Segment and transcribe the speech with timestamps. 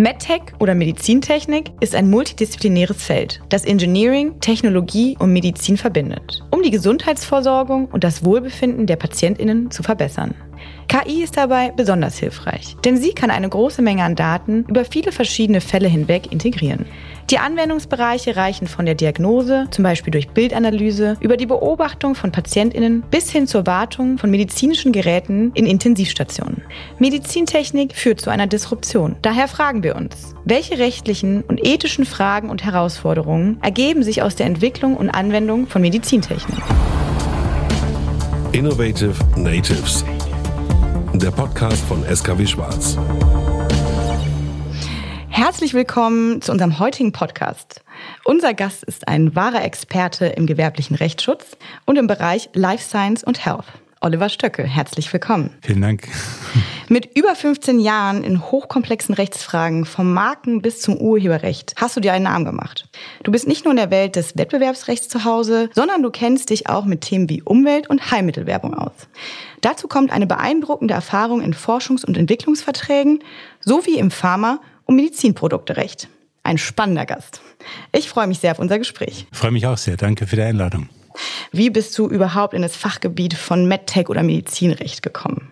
[0.00, 6.70] MedTech oder Medizintechnik ist ein multidisziplinäres Feld, das Engineering, Technologie und Medizin verbindet, um die
[6.70, 10.36] Gesundheitsversorgung und das Wohlbefinden der Patientinnen zu verbessern.
[10.86, 15.10] KI ist dabei besonders hilfreich, denn sie kann eine große Menge an Daten über viele
[15.10, 16.86] verschiedene Fälle hinweg integrieren.
[17.30, 23.02] Die Anwendungsbereiche reichen von der Diagnose, zum Beispiel durch Bildanalyse, über die Beobachtung von Patientinnen
[23.10, 26.62] bis hin zur Wartung von medizinischen Geräten in Intensivstationen.
[26.98, 29.16] Medizintechnik führt zu einer Disruption.
[29.20, 34.46] Daher fragen wir uns, welche rechtlichen und ethischen Fragen und Herausforderungen ergeben sich aus der
[34.46, 36.62] Entwicklung und Anwendung von Medizintechnik?
[38.52, 40.02] Innovative Natives.
[41.12, 42.96] Der Podcast von SKW Schwarz.
[45.38, 47.80] Herzlich willkommen zu unserem heutigen Podcast.
[48.24, 53.46] Unser Gast ist ein wahrer Experte im gewerblichen Rechtsschutz und im Bereich Life Science und
[53.46, 53.66] Health.
[54.00, 55.50] Oliver Stöcke, herzlich willkommen.
[55.62, 56.08] Vielen Dank.
[56.88, 62.14] Mit über 15 Jahren in hochkomplexen Rechtsfragen vom Marken bis zum Urheberrecht hast du dir
[62.14, 62.88] einen Namen gemacht.
[63.22, 66.68] Du bist nicht nur in der Welt des Wettbewerbsrechts zu Hause, sondern du kennst dich
[66.68, 68.92] auch mit Themen wie Umwelt- und Heilmittelwerbung aus.
[69.60, 73.20] Dazu kommt eine beeindruckende Erfahrung in Forschungs- und Entwicklungsverträgen
[73.60, 74.58] sowie im Pharma-
[74.88, 76.08] und Medizinprodukterecht.
[76.42, 77.42] Ein spannender Gast.
[77.92, 79.26] Ich freue mich sehr auf unser Gespräch.
[79.30, 79.96] Ich freue mich auch sehr.
[79.96, 80.88] Danke für die Einladung.
[81.52, 85.50] Wie bist du überhaupt in das Fachgebiet von MedTech oder Medizinrecht gekommen?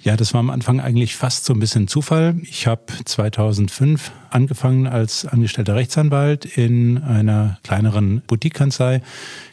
[0.00, 2.36] Ja, das war am Anfang eigentlich fast so ein bisschen Zufall.
[2.42, 9.00] Ich habe 2005 angefangen als angestellter Rechtsanwalt in einer kleineren Boutique-Kanzlei,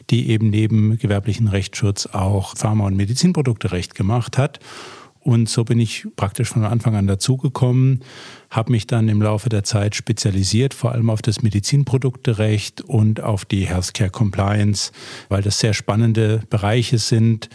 [0.09, 4.59] die eben neben gewerblichen Rechtsschutz auch Pharma- und Medizinprodukterecht gemacht hat.
[5.23, 8.01] Und so bin ich praktisch von Anfang an dazugekommen,
[8.49, 13.45] habe mich dann im Laufe der Zeit spezialisiert, vor allem auf das Medizinprodukterecht und auf
[13.45, 14.91] die Healthcare Compliance,
[15.29, 17.49] weil das sehr spannende Bereiche sind,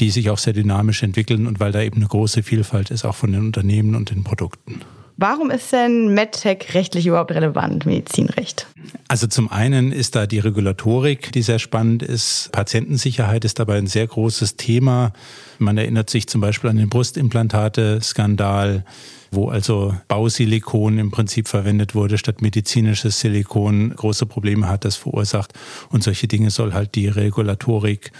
[0.00, 3.14] die sich auch sehr dynamisch entwickeln und weil da eben eine große Vielfalt ist, auch
[3.14, 4.80] von den Unternehmen und den Produkten.
[5.16, 8.66] Warum ist denn MedTech rechtlich überhaupt relevant, Medizinrecht?
[9.08, 12.50] Also zum einen ist da die Regulatorik, die sehr spannend ist.
[12.52, 15.12] Patientensicherheit ist dabei ein sehr großes Thema.
[15.58, 18.84] Man erinnert sich zum Beispiel an den Brustimplantate-Skandal,
[19.30, 25.52] wo also Bausilikon im Prinzip verwendet wurde statt medizinisches Silikon, große Probleme hat das verursacht.
[25.90, 28.12] Und solche Dinge soll halt die Regulatorik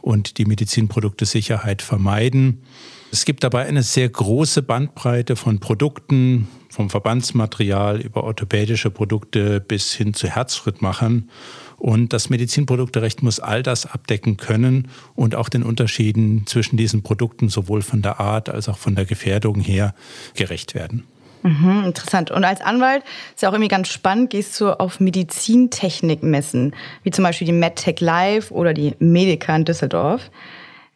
[0.00, 2.62] und die Medizinprodukte-Sicherheit vermeiden.
[3.10, 9.94] Es gibt dabei eine sehr große Bandbreite von Produkten, vom Verbandsmaterial über orthopädische Produkte bis
[9.94, 11.30] hin zu Herzschrittmachern.
[11.78, 17.48] Und das Medizinprodukterecht muss all das abdecken können und auch den Unterschieden zwischen diesen Produkten
[17.48, 19.94] sowohl von der Art als auch von der Gefährdung her
[20.34, 21.04] gerecht werden.
[21.42, 22.30] Mhm, interessant.
[22.30, 23.04] Und als Anwalt
[23.34, 28.00] ist ja auch irgendwie ganz spannend, gehst du auf Medizintechnikmessen, wie zum Beispiel die MedTech
[28.00, 30.30] Live oder die Medica in Düsseldorf.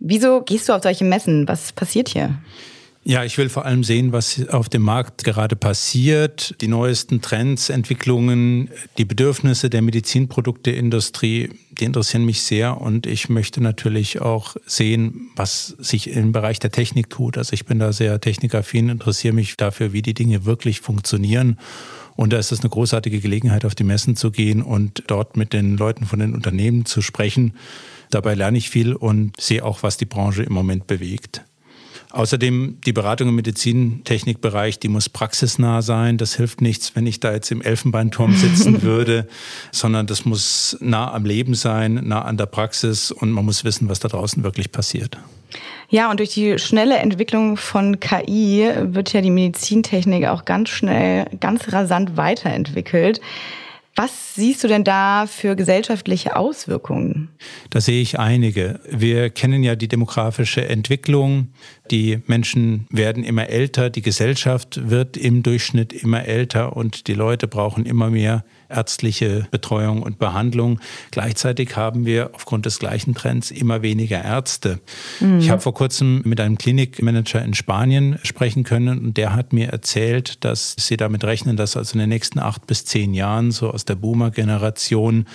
[0.04, 1.46] Wieso gehst du auf solche Messen?
[1.46, 2.34] Was passiert hier?
[3.04, 7.68] Ja, ich will vor allem sehen, was auf dem Markt gerade passiert, die neuesten Trends,
[7.68, 15.30] Entwicklungen, die Bedürfnisse der Medizinprodukteindustrie, die interessieren mich sehr und ich möchte natürlich auch sehen,
[15.34, 17.38] was sich im Bereich der Technik tut.
[17.38, 21.58] Also ich bin da sehr technikaffin, interessiere mich dafür, wie die Dinge wirklich funktionieren.
[22.14, 25.52] Und da ist es eine großartige Gelegenheit, auf die Messen zu gehen und dort mit
[25.52, 27.54] den Leuten von den Unternehmen zu sprechen.
[28.12, 31.42] Dabei lerne ich viel und sehe auch, was die Branche im Moment bewegt.
[32.10, 36.18] Außerdem die Beratung im Medizintechnikbereich, die muss praxisnah sein.
[36.18, 39.26] Das hilft nichts, wenn ich da jetzt im Elfenbeinturm sitzen würde,
[39.70, 43.88] sondern das muss nah am Leben sein, nah an der Praxis und man muss wissen,
[43.88, 45.16] was da draußen wirklich passiert.
[45.88, 51.26] Ja, und durch die schnelle Entwicklung von KI wird ja die Medizintechnik auch ganz schnell,
[51.40, 53.22] ganz rasant weiterentwickelt.
[53.94, 57.28] Was siehst du denn da für gesellschaftliche Auswirkungen?
[57.68, 58.80] Da sehe ich einige.
[58.88, 61.48] Wir kennen ja die demografische Entwicklung.
[61.92, 67.46] Die Menschen werden immer älter, die Gesellschaft wird im Durchschnitt immer älter und die Leute
[67.46, 70.80] brauchen immer mehr ärztliche Betreuung und Behandlung.
[71.10, 74.80] Gleichzeitig haben wir aufgrund des gleichen Trends immer weniger Ärzte.
[75.20, 75.38] Mhm.
[75.40, 79.68] Ich habe vor kurzem mit einem Klinikmanager in Spanien sprechen können und der hat mir
[79.68, 83.70] erzählt, dass sie damit rechnen, dass also in den nächsten acht bis zehn Jahren so
[83.70, 85.26] aus der Boomer-Generation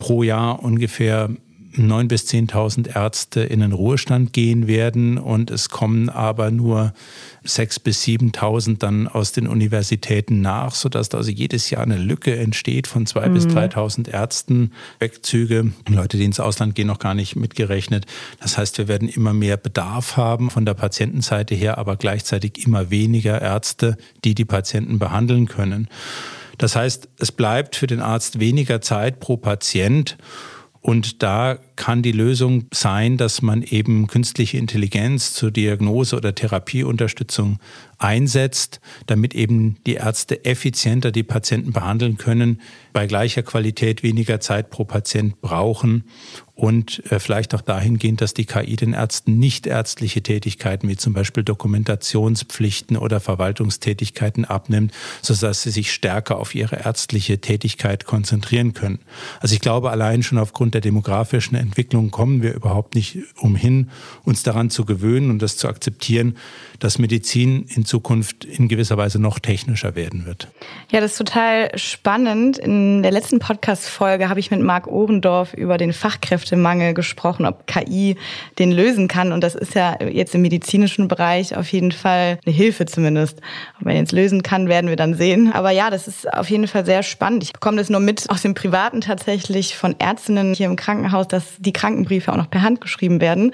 [0.00, 1.30] pro Jahr ungefähr
[1.76, 6.92] 9.000 bis 10.000 Ärzte in den Ruhestand gehen werden und es kommen aber nur
[7.44, 12.36] 6.000 bis 7.000 dann aus den Universitäten nach, sodass da also jedes Jahr eine Lücke
[12.36, 13.34] entsteht von 2.000 mhm.
[13.34, 14.72] bis 3.000 Ärzten.
[14.98, 18.06] Wegzüge, Leute, die ins Ausland gehen, noch gar nicht mitgerechnet.
[18.40, 22.90] Das heißt, wir werden immer mehr Bedarf haben von der Patientenseite her, aber gleichzeitig immer
[22.90, 25.88] weniger Ärzte, die die Patienten behandeln können.
[26.58, 30.16] Das heißt, es bleibt für den Arzt weniger Zeit pro Patient.
[30.86, 37.58] Und da kann die Lösung sein, dass man eben künstliche Intelligenz zur Diagnose oder Therapieunterstützung
[37.98, 42.60] einsetzt, damit eben die Ärzte effizienter die Patienten behandeln können,
[42.92, 46.04] bei gleicher Qualität weniger Zeit pro Patient brauchen
[46.54, 51.12] und äh, vielleicht auch dahingehend, dass die KI den Ärzten nicht ärztliche Tätigkeiten wie zum
[51.12, 59.00] Beispiel Dokumentationspflichten oder Verwaltungstätigkeiten abnimmt, sodass sie sich stärker auf ihre ärztliche Tätigkeit konzentrieren können.
[59.40, 63.90] Also ich glaube, allein schon aufgrund der demografischen Entwicklung kommen wir überhaupt nicht umhin,
[64.24, 66.36] uns daran zu gewöhnen und das zu akzeptieren,
[66.78, 70.48] dass Medizin in Zukunft in gewisser Weise noch technischer werden wird.
[70.90, 72.58] Ja, das ist total spannend.
[72.58, 78.16] In der letzten Podcast-Folge habe ich mit Marc Ohrendorf über den Fachkräftemangel gesprochen, ob KI
[78.58, 79.32] den lösen kann.
[79.32, 83.40] Und das ist ja jetzt im medizinischen Bereich auf jeden Fall eine Hilfe zumindest.
[83.78, 85.52] Ob man jetzt lösen kann, werden wir dann sehen.
[85.52, 87.42] Aber ja, das ist auf jeden Fall sehr spannend.
[87.42, 91.53] Ich bekomme das nur mit aus dem Privaten tatsächlich von Ärztinnen hier im Krankenhaus, dass
[91.58, 93.52] die Krankenbriefe auch noch per Hand geschrieben werden.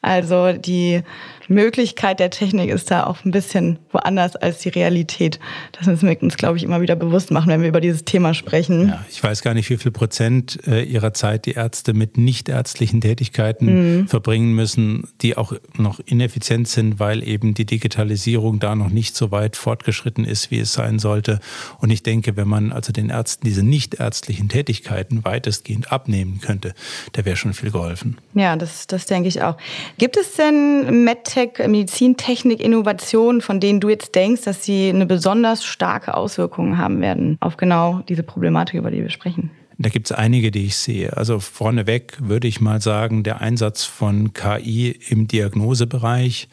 [0.00, 1.02] Also die
[1.48, 5.38] Möglichkeit der Technik ist da auch ein bisschen woanders als die Realität.
[5.72, 8.34] Das müssen wir uns, glaube ich, immer wieder bewusst machen, wenn wir über dieses Thema
[8.34, 8.88] sprechen.
[8.88, 13.00] Ja, ich weiß gar nicht, wie viel Prozent äh, ihrer Zeit die Ärzte mit nichtärztlichen
[13.00, 14.08] Tätigkeiten mhm.
[14.08, 19.30] verbringen müssen, die auch noch ineffizient sind, weil eben die Digitalisierung da noch nicht so
[19.30, 21.40] weit fortgeschritten ist, wie es sein sollte.
[21.80, 26.74] Und ich denke, wenn man also den Ärzten diese nichtärztlichen Tätigkeiten weitestgehend abnehmen könnte,
[27.12, 28.18] da wäre schon viel geholfen.
[28.34, 29.56] Ja, das, das denke ich auch.
[29.98, 35.06] Gibt es denn MedTech Medtech, Medizintechnik, Innovationen, von denen du jetzt denkst, dass sie eine
[35.06, 39.50] besonders starke Auswirkung haben werden auf genau diese Problematik, über die wir sprechen?
[39.78, 41.16] Da gibt es einige, die ich sehe.
[41.16, 46.48] Also vorneweg würde ich mal sagen, der Einsatz von KI im Diagnosebereich.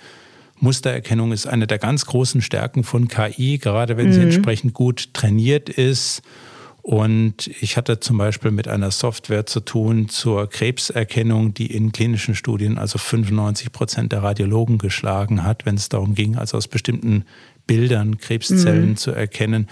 [0.57, 4.13] Mustererkennung ist eine der ganz großen Stärken von KI, gerade wenn mhm.
[4.13, 6.21] sie entsprechend gut trainiert ist
[6.81, 12.35] und ich hatte zum Beispiel mit einer Software zu tun zur Krebserkennung, die in klinischen
[12.35, 17.25] Studien also 95 Prozent der Radiologen geschlagen hat, wenn es darum ging, also aus bestimmten
[17.67, 18.97] Bildern Krebszellen mhm.
[18.97, 19.67] zu erkennen.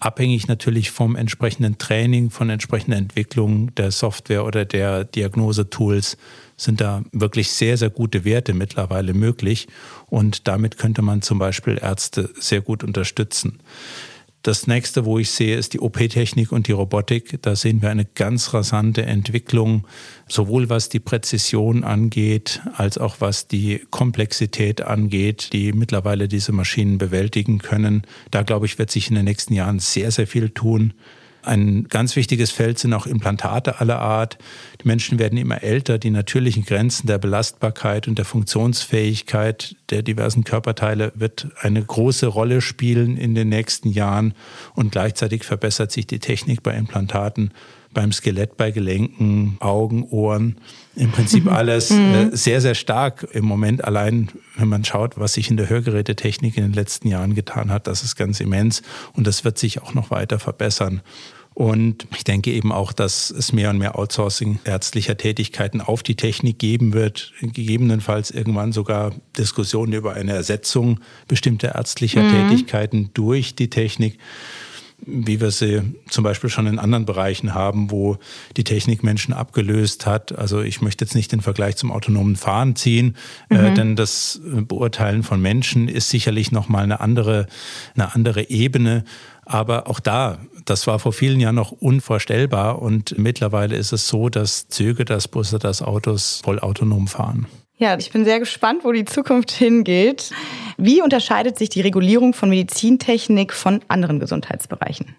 [0.00, 6.16] Abhängig natürlich vom entsprechenden Training, von entsprechender Entwicklung der Software oder der Diagnosetools
[6.56, 9.68] sind da wirklich sehr, sehr gute Werte mittlerweile möglich.
[10.06, 13.60] Und damit könnte man zum Beispiel Ärzte sehr gut unterstützen.
[14.42, 17.42] Das nächste, wo ich sehe, ist die OP-Technik und die Robotik.
[17.42, 19.86] Da sehen wir eine ganz rasante Entwicklung,
[20.28, 26.96] sowohl was die Präzision angeht, als auch was die Komplexität angeht, die mittlerweile diese Maschinen
[26.96, 28.02] bewältigen können.
[28.30, 30.94] Da, glaube ich, wird sich in den nächsten Jahren sehr, sehr viel tun.
[31.42, 34.38] Ein ganz wichtiges Feld sind auch Implantate aller Art.
[34.82, 35.98] Die Menschen werden immer älter.
[35.98, 42.60] Die natürlichen Grenzen der Belastbarkeit und der Funktionsfähigkeit der diversen Körperteile wird eine große Rolle
[42.60, 44.34] spielen in den nächsten Jahren.
[44.74, 47.52] Und gleichzeitig verbessert sich die Technik bei Implantaten,
[47.92, 50.56] beim Skelett, bei Gelenken, Augen, Ohren.
[50.96, 51.50] Im Prinzip mhm.
[51.50, 52.14] alles mhm.
[52.14, 53.84] äh, sehr, sehr stark im Moment.
[53.84, 57.86] Allein, wenn man schaut, was sich in der Hörgerätetechnik in den letzten Jahren getan hat,
[57.86, 58.82] das ist ganz immens.
[59.12, 61.02] Und das wird sich auch noch weiter verbessern.
[61.52, 66.14] Und ich denke eben auch, dass es mehr und mehr Outsourcing ärztlicher Tätigkeiten auf die
[66.14, 72.48] Technik geben wird, gegebenenfalls irgendwann sogar Diskussionen über eine Ersetzung bestimmter ärztlicher mhm.
[72.48, 74.18] Tätigkeiten durch die Technik
[75.06, 78.18] wie wir sie zum Beispiel schon in anderen Bereichen haben, wo
[78.56, 80.36] die Technik Menschen abgelöst hat.
[80.36, 83.16] Also ich möchte jetzt nicht den Vergleich zum autonomen Fahren ziehen,
[83.50, 83.64] äh, mhm.
[83.64, 87.46] äh, denn das Beurteilen von Menschen ist sicherlich nochmal eine andere,
[87.94, 89.04] eine andere Ebene.
[89.44, 94.28] Aber auch da, das war vor vielen Jahren noch unvorstellbar und mittlerweile ist es so,
[94.28, 97.46] dass Züge, dass Busse, dass Autos voll autonom fahren.
[97.80, 100.32] Ja, ich bin sehr gespannt, wo die Zukunft hingeht.
[100.76, 105.16] Wie unterscheidet sich die Regulierung von Medizintechnik von anderen Gesundheitsbereichen?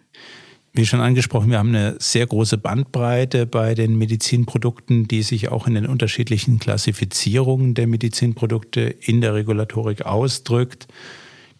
[0.72, 5.66] Wie schon angesprochen, wir haben eine sehr große Bandbreite bei den Medizinprodukten, die sich auch
[5.66, 10.88] in den unterschiedlichen Klassifizierungen der Medizinprodukte in der Regulatorik ausdrückt.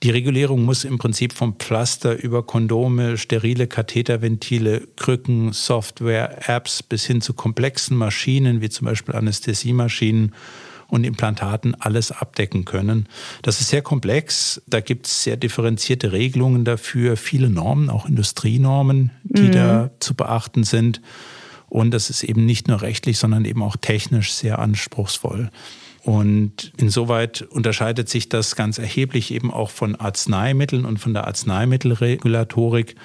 [0.04, 7.06] Die Regulierung muss im Prinzip vom Pflaster über Kondome, sterile Katheterventile, Krücken, Software, Apps bis
[7.06, 10.34] hin zu komplexen Maschinen wie zum Beispiel Anästhesiemaschinen
[10.92, 13.08] und Implantaten alles abdecken können.
[13.44, 14.62] Das ist sehr komplex.
[14.68, 19.52] Da gibt es sehr differenzierte Regelungen dafür, viele Normen, auch Industrienormen, die mhm.
[19.54, 21.02] da zu beachten sind.
[21.70, 25.50] Und das ist eben nicht nur rechtlich, sondern eben auch technisch sehr anspruchsvoll.
[26.04, 32.96] Und insoweit unterscheidet sich das ganz erheblich eben auch von Arzneimitteln und von der Arzneimittelregulatorik,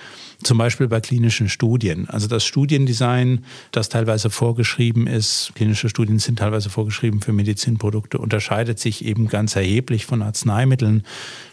[0.43, 2.09] zum Beispiel bei klinischen Studien.
[2.09, 8.78] Also das Studiendesign, das teilweise vorgeschrieben ist, klinische Studien sind teilweise vorgeschrieben für Medizinprodukte, unterscheidet
[8.78, 11.05] sich eben ganz erheblich von Arzneimitteln.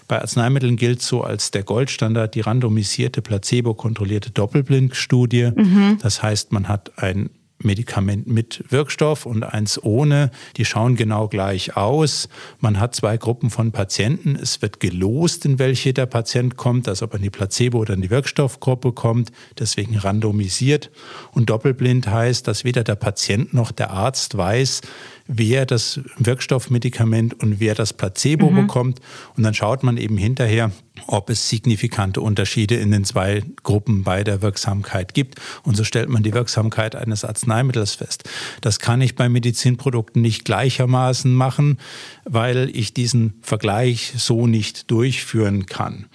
[0.07, 5.51] Bei Arzneimitteln gilt so als der Goldstandard die randomisierte, placebo-kontrollierte Doppelblindstudie.
[5.55, 5.97] Mhm.
[6.01, 10.31] Das heißt, man hat ein Medikament mit Wirkstoff und eins ohne.
[10.57, 12.29] Die schauen genau gleich aus.
[12.59, 14.35] Man hat zwei Gruppen von Patienten.
[14.35, 17.93] Es wird gelost, in welche der Patient kommt, also ob er in die Placebo- oder
[17.93, 20.91] in die Wirkstoffgruppe kommt, deswegen randomisiert.
[21.31, 24.81] Und doppelblind heißt, dass weder der Patient noch der Arzt weiß,
[25.27, 28.55] wer das Wirkstoffmedikament und wer das Placebo mhm.
[28.55, 28.99] bekommt.
[29.35, 30.71] Und dann schaut man eben hinterher,
[31.07, 35.39] ob es signifikante Unterschiede in den zwei Gruppen bei der Wirksamkeit gibt.
[35.63, 38.29] Und so stellt man die Wirksamkeit eines Arzneimittels fest.
[38.61, 41.79] Das kann ich bei Medizinprodukten nicht gleichermaßen machen,
[42.25, 46.07] weil ich diesen Vergleich so nicht durchführen kann.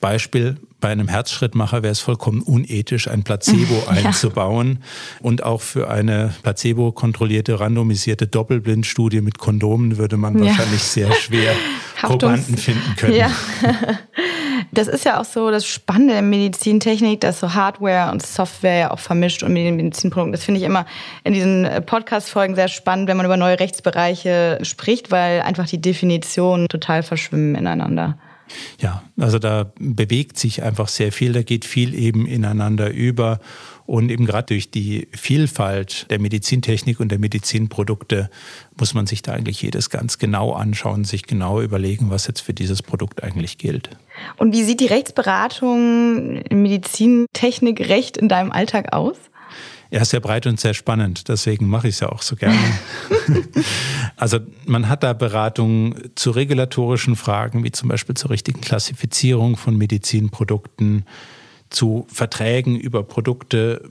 [0.00, 4.06] Beispiel, bei einem Herzschrittmacher wäre es vollkommen unethisch, ein Placebo ja.
[4.06, 4.82] einzubauen.
[5.20, 10.46] Und auch für eine placebo-kontrollierte, randomisierte Doppelblindstudie mit Kondomen würde man ja.
[10.46, 11.52] wahrscheinlich sehr schwer
[12.00, 13.14] Probanden finden können.
[13.14, 13.30] Ja.
[14.70, 18.90] Das ist ja auch so das Spannende in Medizintechnik, dass so Hardware und Software ja
[18.90, 20.32] auch vermischt und mit den Medizinprodukten.
[20.32, 20.84] Das finde ich immer
[21.24, 26.68] in diesen Podcast-Folgen sehr spannend, wenn man über neue Rechtsbereiche spricht, weil einfach die Definitionen
[26.68, 28.18] total verschwimmen ineinander.
[28.80, 33.40] Ja, also da bewegt sich einfach sehr viel, da geht viel eben ineinander über.
[33.86, 38.28] Und eben gerade durch die Vielfalt der Medizintechnik und der Medizinprodukte
[38.78, 42.52] muss man sich da eigentlich jedes ganz genau anschauen, sich genau überlegen, was jetzt für
[42.52, 43.88] dieses Produkt eigentlich gilt.
[44.36, 49.16] Und wie sieht die Rechtsberatung Medizintechnik, Recht in deinem Alltag aus?
[49.90, 51.28] Ja, sehr breit und sehr spannend.
[51.28, 52.58] Deswegen mache ich es ja auch so gerne.
[54.16, 59.76] also man hat da Beratungen zu regulatorischen Fragen, wie zum Beispiel zur richtigen Klassifizierung von
[59.76, 61.06] Medizinprodukten,
[61.70, 63.82] zu Verträgen über Produkte,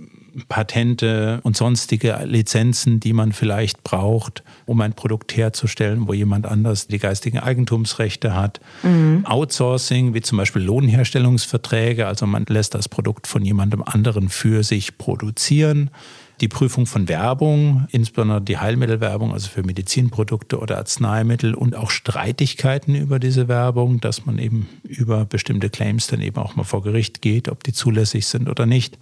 [0.48, 6.88] Patente und sonstige Lizenzen, die man vielleicht braucht, um ein Produkt herzustellen, wo jemand anders
[6.88, 8.60] die geistigen Eigentumsrechte hat.
[8.84, 9.25] Mhm.
[9.25, 14.98] Outsourcing, wie zum Beispiel Lohnherstellungsverträge, also man lässt das Produkt von jemandem anderen für sich
[14.98, 15.89] produzieren.
[16.39, 22.94] Die Prüfung von Werbung, insbesondere die Heilmittelwerbung, also für Medizinprodukte oder Arzneimittel und auch Streitigkeiten
[22.94, 27.24] über diese Werbung, dass man eben über bestimmte Claims dann eben auch mal vor Gericht
[27.24, 29.00] geht, ob die zulässig sind oder nicht.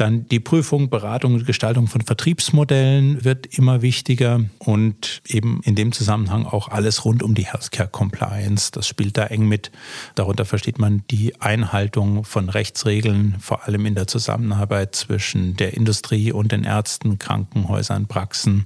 [0.00, 5.92] Dann die Prüfung, Beratung und Gestaltung von Vertriebsmodellen wird immer wichtiger und eben in dem
[5.92, 8.70] Zusammenhang auch alles rund um die Healthcare Compliance.
[8.72, 9.70] Das spielt da eng mit.
[10.14, 16.32] Darunter versteht man die Einhaltung von Rechtsregeln, vor allem in der Zusammenarbeit zwischen der Industrie
[16.32, 18.64] und den Ärzten, Krankenhäusern, Praxen,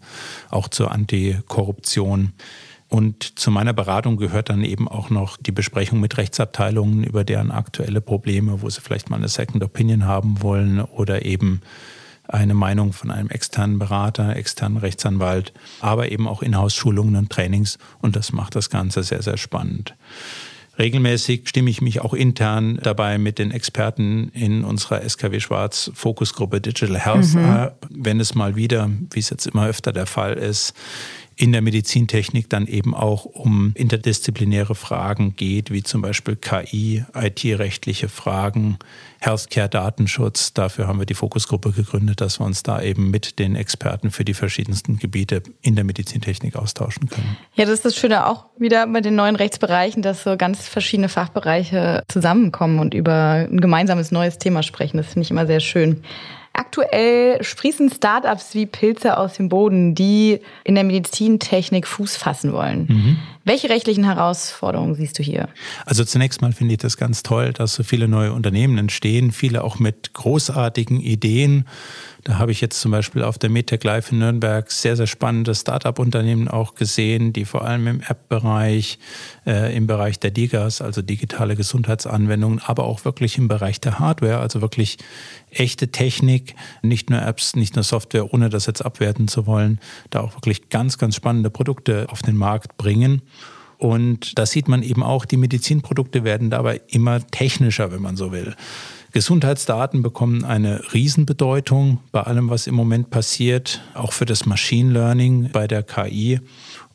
[0.50, 2.32] auch zur Antikorruption.
[2.94, 7.50] Und zu meiner Beratung gehört dann eben auch noch die Besprechung mit Rechtsabteilungen über deren
[7.50, 11.60] aktuelle Probleme, wo sie vielleicht mal eine Second Opinion haben wollen oder eben
[12.28, 17.78] eine Meinung von einem externen Berater, externen Rechtsanwalt, aber eben auch Inhouse-Schulungen und Trainings.
[18.00, 19.96] Und das macht das Ganze sehr, sehr spannend.
[20.78, 26.60] Regelmäßig stimme ich mich auch intern dabei mit den Experten in unserer SKW Schwarz Fokusgruppe
[26.60, 27.70] Digital Health mhm.
[27.90, 30.74] wenn es mal wieder, wie es jetzt immer öfter der Fall ist,
[31.36, 38.08] in der Medizintechnik dann eben auch um interdisziplinäre Fragen geht, wie zum Beispiel KI, IT-rechtliche
[38.08, 38.78] Fragen,
[39.20, 40.52] Healthcare-Datenschutz.
[40.52, 44.24] Dafür haben wir die Fokusgruppe gegründet, dass wir uns da eben mit den Experten für
[44.24, 47.36] die verschiedensten Gebiete in der Medizintechnik austauschen können.
[47.54, 51.08] Ja, das ist das Schöne auch wieder bei den neuen Rechtsbereichen, dass so ganz verschiedene
[51.08, 54.98] Fachbereiche zusammenkommen und über ein gemeinsames neues Thema sprechen.
[54.98, 56.02] Das finde ich immer sehr schön.
[56.54, 62.86] Aktuell sprießen Startups wie Pilze aus dem Boden, die in der Medizintechnik Fuß fassen wollen.
[62.88, 63.18] Mhm.
[63.46, 65.48] Welche rechtlichen Herausforderungen siehst du hier?
[65.84, 69.64] Also zunächst mal finde ich das ganz toll, dass so viele neue Unternehmen entstehen, viele
[69.64, 71.66] auch mit großartigen Ideen
[72.24, 75.54] da habe ich jetzt zum Beispiel auf der MedTech Live in Nürnberg sehr, sehr spannende
[75.54, 78.98] Startup-Unternehmen auch gesehen, die vor allem im App-Bereich,
[79.46, 84.38] äh, im Bereich der DIGAs, also digitale Gesundheitsanwendungen, aber auch wirklich im Bereich der Hardware,
[84.38, 84.96] also wirklich
[85.50, 90.20] echte Technik, nicht nur Apps, nicht nur Software, ohne das jetzt abwerten zu wollen, da
[90.22, 93.20] auch wirklich ganz, ganz spannende Produkte auf den Markt bringen.
[93.84, 98.32] Und da sieht man eben auch, die Medizinprodukte werden dabei immer technischer, wenn man so
[98.32, 98.54] will.
[99.12, 105.50] Gesundheitsdaten bekommen eine Riesenbedeutung bei allem, was im Moment passiert, auch für das Machine Learning
[105.52, 106.40] bei der KI.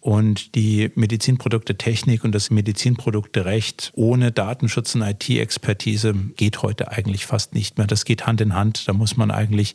[0.01, 7.25] Und die Medizinprodukte Technik und das Medizinprodukte Recht ohne Datenschutz und IT-Expertise geht heute eigentlich
[7.25, 7.87] fast nicht mehr.
[7.87, 8.87] Das geht Hand in Hand.
[8.87, 9.73] Da muss man eigentlich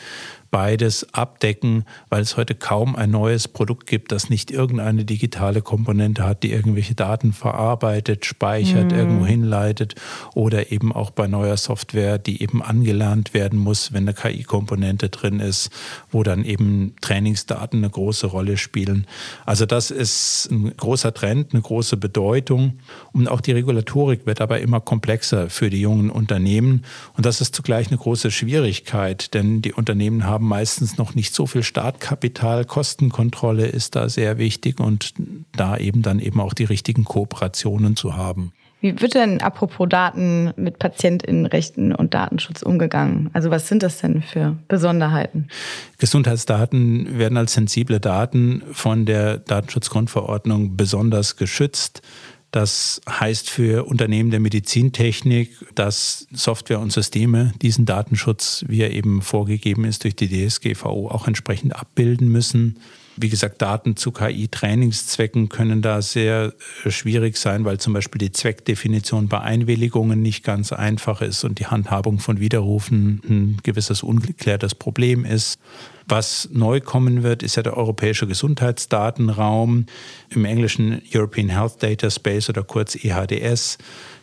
[0.54, 6.24] beides abdecken, weil es heute kaum ein neues Produkt gibt, das nicht irgendeine digitale Komponente
[6.24, 8.98] hat, die irgendwelche Daten verarbeitet, speichert, mhm.
[8.98, 9.96] irgendwo hinleitet
[10.36, 15.40] oder eben auch bei neuer Software, die eben angelernt werden muss, wenn eine KI-Komponente drin
[15.40, 15.70] ist,
[16.12, 19.08] wo dann eben Trainingsdaten eine große Rolle spielen.
[19.46, 22.78] Also das ist ist ein großer Trend, eine große Bedeutung.
[23.12, 26.84] Und auch die Regulatorik wird aber immer komplexer für die jungen Unternehmen.
[27.16, 31.46] Und das ist zugleich eine große Schwierigkeit, denn die Unternehmen haben meistens noch nicht so
[31.46, 32.64] viel Startkapital.
[32.64, 35.14] Kostenkontrolle ist da sehr wichtig und
[35.52, 38.52] da eben dann eben auch die richtigen Kooperationen zu haben.
[38.84, 43.30] Wie wird denn apropos Daten mit Patientinnenrechten und Datenschutz umgegangen?
[43.32, 45.48] Also was sind das denn für Besonderheiten?
[45.96, 52.02] Gesundheitsdaten werden als sensible Daten von der Datenschutzgrundverordnung besonders geschützt.
[52.50, 59.22] Das heißt für Unternehmen der Medizintechnik, dass Software und Systeme diesen Datenschutz, wie er eben
[59.22, 62.78] vorgegeben ist durch die DSGVO, auch entsprechend abbilden müssen.
[63.16, 66.52] Wie gesagt, Daten zu KI-Trainingszwecken können da sehr
[66.84, 71.58] äh, schwierig sein, weil zum Beispiel die Zweckdefinition bei Einwilligungen nicht ganz einfach ist und
[71.58, 75.58] die Handhabung von Widerrufen ein gewisses ungeklärtes Problem ist.
[76.06, 79.86] Was neu kommen wird, ist ja der europäische Gesundheitsdatenraum,
[80.30, 83.78] im englischen European Health Data Space oder kurz EHDS.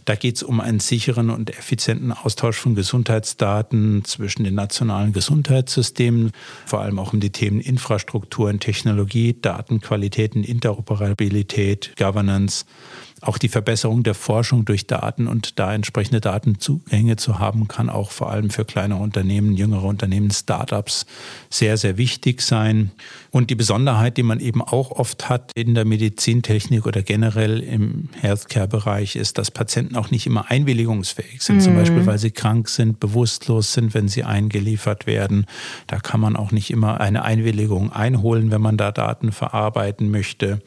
[0.06, 6.32] Da geht es um einen sicheren und effizienten Austausch von Gesundheitsdaten zwischen den nationalen Gesundheitssystemen,
[6.66, 12.66] vor allem auch um die Themen Infrastruktur und Technologie, Datenqualitäten, Interoperabilität, Governance
[13.22, 18.12] auch die Verbesserung der Forschung durch Daten und da entsprechende Datenzugänge zu haben, kann auch
[18.12, 21.06] vor allem für kleine Unternehmen, jüngere Unternehmen, Startups
[21.50, 22.92] sehr, sehr wichtig sein.
[23.30, 28.10] Und die Besonderheit, die man eben auch oft hat in der Medizintechnik oder generell im
[28.20, 31.58] Healthcare-Bereich, ist, dass Patienten auch nicht immer einwilligungsfähig sind.
[31.58, 31.62] Mhm.
[31.62, 35.46] Zum Beispiel, weil sie krank sind, bewusstlos sind, wenn sie eingeliefert werden.
[35.86, 40.62] Da kann man auch nicht immer eine Einwilligung einholen, wenn man da Daten verarbeiten möchte.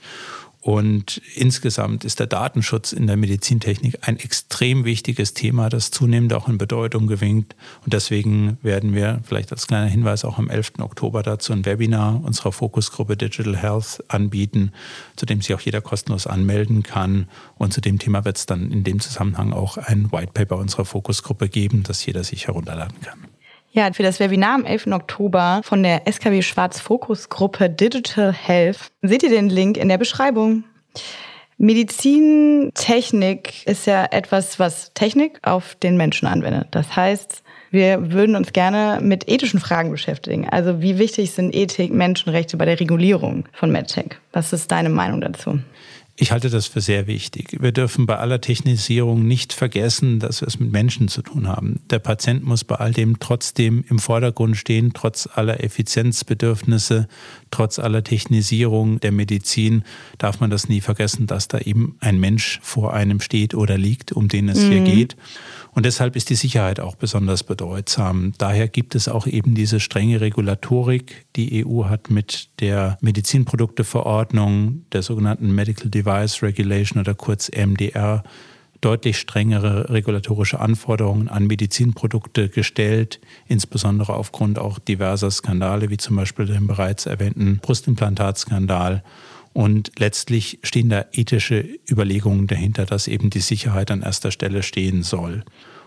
[0.64, 6.48] Und insgesamt ist der Datenschutz in der Medizintechnik ein extrem wichtiges Thema, das zunehmend auch
[6.48, 7.54] in Bedeutung gewinnt.
[7.84, 10.78] Und deswegen werden wir vielleicht als kleiner Hinweis auch am 11.
[10.78, 14.72] Oktober dazu ein Webinar unserer Fokusgruppe Digital Health anbieten,
[15.16, 17.28] zu dem sich auch jeder kostenlos anmelden kann.
[17.58, 20.86] Und zu dem Thema wird es dann in dem Zusammenhang auch ein White Paper unserer
[20.86, 23.33] Fokusgruppe geben, das jeder sich herunterladen kann.
[23.76, 24.86] Ja, für das Webinar am 11.
[24.92, 30.62] Oktober von der SKW Schwarz Fokusgruppe Digital Health seht ihr den Link in der Beschreibung.
[31.58, 36.68] Medizintechnik ist ja etwas, was Technik auf den Menschen anwendet.
[36.70, 40.48] Das heißt, wir würden uns gerne mit ethischen Fragen beschäftigen.
[40.48, 44.20] Also wie wichtig sind Ethik, Menschenrechte bei der Regulierung von MedTech?
[44.32, 45.58] Was ist deine Meinung dazu?
[46.16, 47.56] Ich halte das für sehr wichtig.
[47.60, 51.80] Wir dürfen bei aller Technisierung nicht vergessen, dass wir es mit Menschen zu tun haben.
[51.90, 57.08] Der Patient muss bei all dem trotzdem im Vordergrund stehen, trotz aller Effizienzbedürfnisse,
[57.50, 59.82] trotz aller Technisierung der Medizin
[60.18, 64.12] darf man das nie vergessen, dass da eben ein Mensch vor einem steht oder liegt,
[64.12, 64.70] um den es mhm.
[64.70, 65.16] hier geht.
[65.74, 68.32] Und deshalb ist die Sicherheit auch besonders bedeutsam.
[68.38, 71.26] Daher gibt es auch eben diese strenge Regulatorik.
[71.34, 78.22] Die EU hat mit der Medizinprodukteverordnung, der sogenannten Medical Device Regulation oder kurz MDR,
[78.80, 86.46] deutlich strengere regulatorische Anforderungen an Medizinprodukte gestellt, insbesondere aufgrund auch diverser Skandale, wie zum Beispiel
[86.46, 89.02] dem bereits erwähnten Brustimplantatskandal.
[89.54, 95.02] Und letztlich stehen da ethische Überlegungen dahinter, dass eben die Sicherheit an erster Stelle stehen
[95.02, 95.44] soll.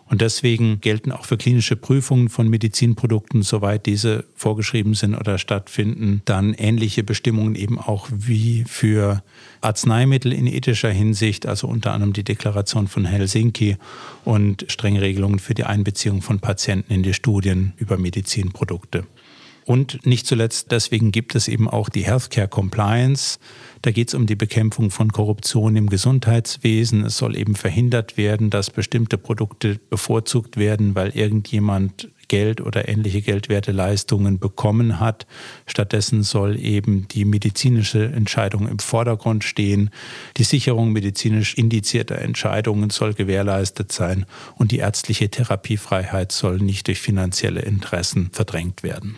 [0.09, 6.21] Und deswegen gelten auch für klinische Prüfungen von Medizinprodukten, soweit diese vorgeschrieben sind oder stattfinden,
[6.23, 9.21] dann ähnliche Bestimmungen eben auch wie für
[9.59, 13.75] Arzneimittel in ethischer Hinsicht, also unter anderem die Deklaration von Helsinki
[14.23, 19.05] und strenge Regelungen für die Einbeziehung von Patienten in die Studien über Medizinprodukte.
[19.67, 23.37] Und nicht zuletzt deswegen gibt es eben auch die Healthcare Compliance.
[23.81, 27.03] Da geht es um die Bekämpfung von Korruption im Gesundheitswesen.
[27.03, 33.21] Es soll eben verhindert werden, dass bestimmte Produkte bevorzugt werden, weil irgendjemand Geld oder ähnliche
[33.21, 35.27] geldwerte Leistungen bekommen hat.
[35.65, 39.89] Stattdessen soll eben die medizinische Entscheidung im Vordergrund stehen.
[40.37, 47.01] Die Sicherung medizinisch indizierter Entscheidungen soll gewährleistet sein und die ärztliche Therapiefreiheit soll nicht durch
[47.01, 49.17] finanzielle Interessen verdrängt werden.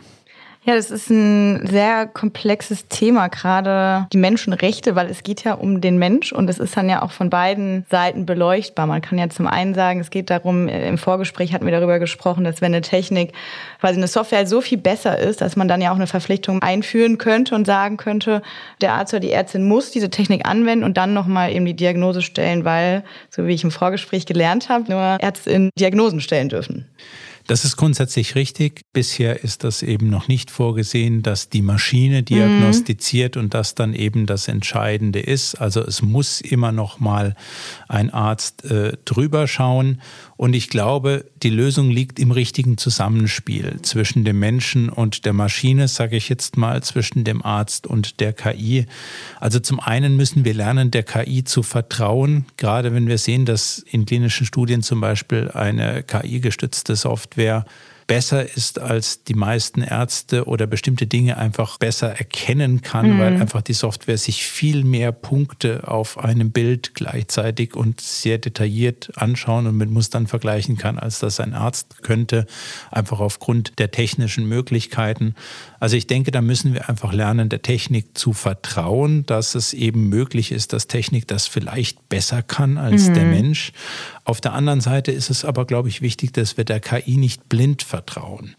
[0.65, 5.79] Ja, das ist ein sehr komplexes Thema, gerade die Menschenrechte, weil es geht ja um
[5.79, 8.85] den Mensch und es ist dann ja auch von beiden Seiten beleuchtbar.
[8.85, 12.43] Man kann ja zum einen sagen, es geht darum, im Vorgespräch hatten wir darüber gesprochen,
[12.43, 13.31] dass wenn eine Technik,
[13.79, 17.17] quasi eine Software so viel besser ist, dass man dann ja auch eine Verpflichtung einführen
[17.17, 18.41] könnte und sagen könnte,
[18.81, 22.21] der Arzt oder die Ärztin muss diese Technik anwenden und dann nochmal eben die Diagnose
[22.21, 26.85] stellen, weil, so wie ich im Vorgespräch gelernt habe, nur Ärztinnen Diagnosen stellen dürfen.
[27.49, 28.81] Das ist grundsätzlich richtig.
[28.93, 33.41] Bisher ist das eben noch nicht vorgesehen, dass die Maschine diagnostiziert mhm.
[33.41, 35.55] und das dann eben das Entscheidende ist.
[35.55, 37.35] Also es muss immer noch mal
[37.87, 39.99] ein Arzt äh, drüber schauen.
[40.37, 45.87] Und ich glaube, die Lösung liegt im richtigen Zusammenspiel zwischen dem Menschen und der Maschine,
[45.87, 48.85] sage ich jetzt mal, zwischen dem Arzt und der KI.
[49.39, 53.79] Also zum einen müssen wir lernen, der KI zu vertrauen, gerade wenn wir sehen, dass
[53.79, 57.65] in klinischen Studien zum Beispiel eine KI-gestützte Software wäre,
[58.09, 63.19] besser ist als die meisten Ärzte oder bestimmte Dinge einfach besser erkennen kann, mhm.
[63.19, 69.11] weil einfach die Software sich viel mehr Punkte auf einem Bild gleichzeitig und sehr detailliert
[69.15, 72.47] anschauen und mit Mustern vergleichen kann, als das ein Arzt könnte,
[72.89, 75.35] einfach aufgrund der technischen Möglichkeiten.
[75.79, 80.09] Also ich denke, da müssen wir einfach lernen, der Technik zu vertrauen, dass es eben
[80.09, 83.13] möglich ist, dass Technik das vielleicht besser kann als mhm.
[83.13, 83.71] der Mensch.
[84.23, 87.49] Auf der anderen Seite ist es aber, glaube ich, wichtig, dass wir der KI nicht
[87.49, 87.98] blind vertrauen.
[87.99, 88.55] Vertrauen.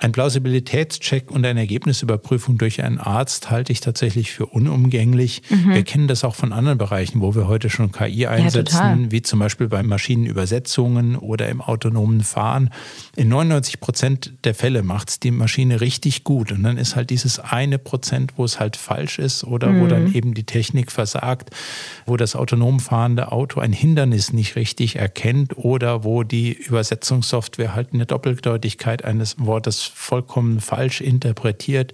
[0.00, 5.42] Ein Plausibilitätscheck und eine Ergebnisüberprüfung durch einen Arzt halte ich tatsächlich für unumgänglich.
[5.50, 5.74] Mhm.
[5.74, 9.22] Wir kennen das auch von anderen Bereichen, wo wir heute schon KI einsetzen, ja, wie
[9.22, 12.70] zum Beispiel bei Maschinenübersetzungen oder im autonomen Fahren.
[13.16, 16.52] In 99 Prozent der Fälle macht es die Maschine richtig gut.
[16.52, 19.80] Und dann ist halt dieses eine Prozent, wo es halt falsch ist oder mhm.
[19.80, 21.50] wo dann eben die Technik versagt,
[22.06, 27.92] wo das autonom fahrende Auto ein Hindernis nicht richtig erkennt oder wo die Übersetzungssoftware halt
[27.92, 31.92] eine Doppeldeutigkeit eines Wortes vollkommen falsch interpretiert.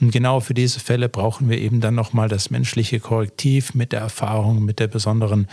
[0.00, 4.00] Und genau für diese Fälle brauchen wir eben dann nochmal das menschliche Korrektiv mit der
[4.00, 5.48] Erfahrung, mit der besonderen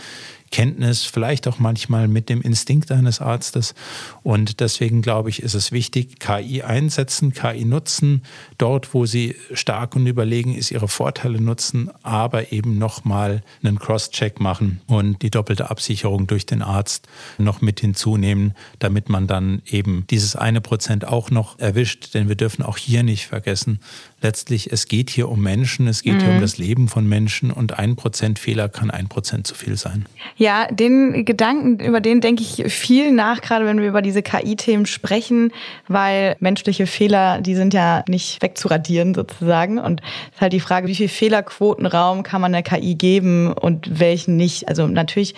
[0.52, 3.74] Kenntnis, vielleicht auch manchmal mit dem Instinkt eines Arztes.
[4.22, 8.22] Und deswegen glaube ich, ist es wichtig, KI einsetzen, KI nutzen,
[8.58, 14.38] dort, wo sie stark und überlegen ist, ihre Vorteile nutzen, aber eben nochmal einen Cross-Check
[14.38, 20.04] machen und die doppelte Absicherung durch den Arzt noch mit hinzunehmen, damit man dann eben
[20.10, 22.14] dieses eine Prozent auch noch erwischt.
[22.14, 23.80] Denn wir dürfen auch hier nicht vergessen,
[24.22, 26.20] letztlich, es geht hier um Menschen, es geht mhm.
[26.20, 26.40] hier um mhm.
[26.40, 30.06] das Leben von Menschen und ein Prozent Fehler kann ein Prozent zu viel sein.
[30.36, 34.86] Ja, den Gedanken, über den denke ich viel nach, gerade wenn wir über diese KI-Themen
[34.86, 35.52] sprechen,
[35.88, 39.78] weil menschliche Fehler, die sind ja nicht wegzuradieren sozusagen.
[39.78, 44.00] Und es ist halt die Frage, wie viel Fehlerquotenraum kann man der KI geben und
[44.00, 44.68] welchen nicht.
[44.68, 45.34] Also natürlich,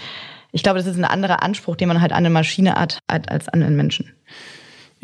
[0.53, 3.49] ich glaube, das ist ein anderer Anspruch, den man halt an eine Maschine hat als
[3.49, 4.13] an einen Menschen.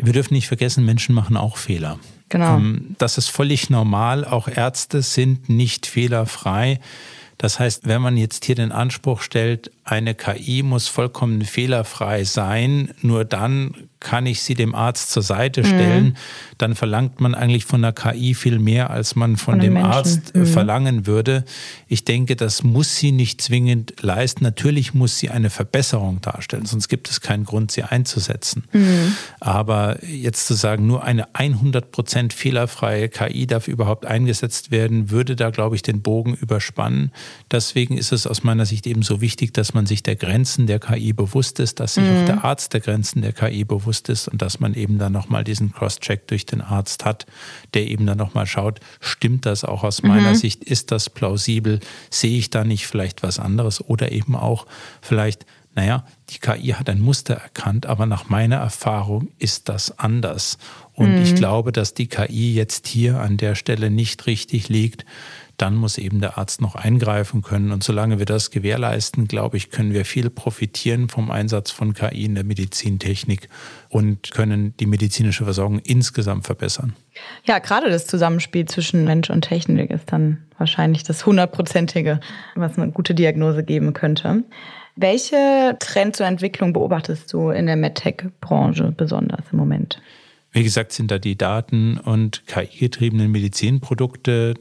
[0.02, 1.98] Wir dürfen nicht vergessen, Menschen machen auch Fehler.
[2.28, 2.56] Genau.
[2.56, 4.24] Ähm, das ist völlig normal.
[4.24, 6.80] Auch Ärzte sind nicht fehlerfrei.
[7.38, 12.94] Das heißt, wenn man jetzt hier den Anspruch stellt, eine KI muss vollkommen fehlerfrei sein,
[13.02, 16.14] nur dann kann ich sie dem Arzt zur Seite stellen, mhm.
[16.56, 19.90] dann verlangt man eigentlich von der KI viel mehr, als man von, von dem Menschen.
[19.90, 20.46] Arzt äh, mhm.
[20.46, 21.44] verlangen würde.
[21.86, 24.42] Ich denke, das muss sie nicht zwingend leisten.
[24.42, 28.64] Natürlich muss sie eine Verbesserung darstellen, sonst gibt es keinen Grund, sie einzusetzen.
[28.72, 29.14] Mhm.
[29.38, 35.50] Aber jetzt zu sagen, nur eine 100% fehlerfreie KI darf überhaupt eingesetzt werden, würde da,
[35.50, 37.12] glaube ich, den Bogen überspannen.
[37.50, 40.78] Deswegen ist es aus meiner Sicht eben so wichtig, dass man sich der Grenzen der
[40.78, 42.26] KI bewusst ist, dass sich auch mhm.
[42.26, 45.42] der Arzt der Grenzen der KI bewusst bewusst ist und dass man eben dann nochmal
[45.44, 47.26] diesen Cross-Check durch den Arzt hat,
[47.74, 50.34] der eben dann nochmal schaut, stimmt das auch aus meiner mhm.
[50.34, 54.66] Sicht, ist das plausibel, sehe ich da nicht vielleicht was anderes oder eben auch
[55.00, 60.58] vielleicht, naja, die KI hat ein Muster erkannt, aber nach meiner Erfahrung ist das anders.
[60.92, 61.22] Und mhm.
[61.22, 65.04] ich glaube, dass die KI jetzt hier an der Stelle nicht richtig liegt
[65.60, 67.72] dann muss eben der Arzt noch eingreifen können.
[67.72, 72.24] Und solange wir das gewährleisten, glaube ich, können wir viel profitieren vom Einsatz von KI
[72.24, 73.48] in der Medizintechnik
[73.88, 76.94] und können die medizinische Versorgung insgesamt verbessern.
[77.44, 82.20] Ja, gerade das Zusammenspiel zwischen Mensch und Technik ist dann wahrscheinlich das hundertprozentige,
[82.54, 84.44] was eine gute Diagnose geben könnte.
[84.96, 90.00] Welche Trends zur Entwicklung beobachtest du in der MedTech-Branche besonders im Moment?
[90.52, 94.54] Wie gesagt, sind da die Daten- und KI-getriebenen Medizinprodukte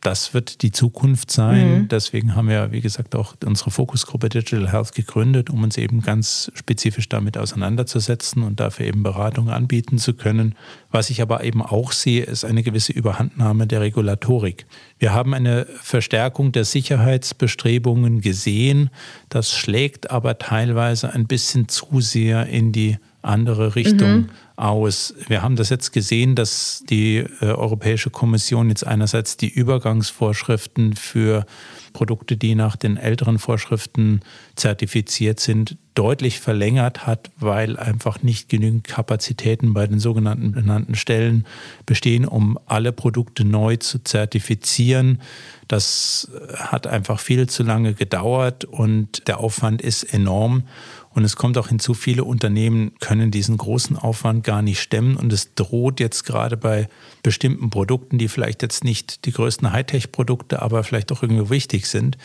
[0.00, 1.82] das wird die Zukunft sein.
[1.82, 1.88] Mhm.
[1.88, 6.50] Deswegen haben wir, wie gesagt, auch unsere Fokusgruppe Digital Health gegründet, um uns eben ganz
[6.54, 10.54] spezifisch damit auseinanderzusetzen und dafür eben Beratung anbieten zu können.
[10.90, 14.66] Was ich aber eben auch sehe, ist eine gewisse Überhandnahme der Regulatorik.
[14.98, 18.88] Wir haben eine Verstärkung der Sicherheitsbestrebungen gesehen.
[19.28, 24.28] Das schlägt aber teilweise ein bisschen zu sehr in die andere Richtung mhm.
[24.60, 25.14] Aus.
[25.26, 31.46] Wir haben das jetzt gesehen, dass die äh, Europäische Kommission jetzt einerseits die Übergangsvorschriften für
[31.92, 34.20] Produkte, die nach den älteren Vorschriften
[34.56, 41.46] zertifiziert sind, deutlich verlängert hat, weil einfach nicht genügend Kapazitäten bei den sogenannten benannten Stellen
[41.86, 45.20] bestehen, um alle Produkte neu zu zertifizieren.
[45.68, 50.64] Das hat einfach viel zu lange gedauert und der Aufwand ist enorm.
[51.12, 55.16] Und es kommt auch hinzu, viele Unternehmen können diesen großen Aufwand gar nicht stemmen.
[55.16, 56.88] Und es droht jetzt gerade bei
[57.22, 62.16] bestimmten Produkten, die vielleicht jetzt nicht die größten Hightech-Produkte, aber vielleicht auch irgendwie wichtig sind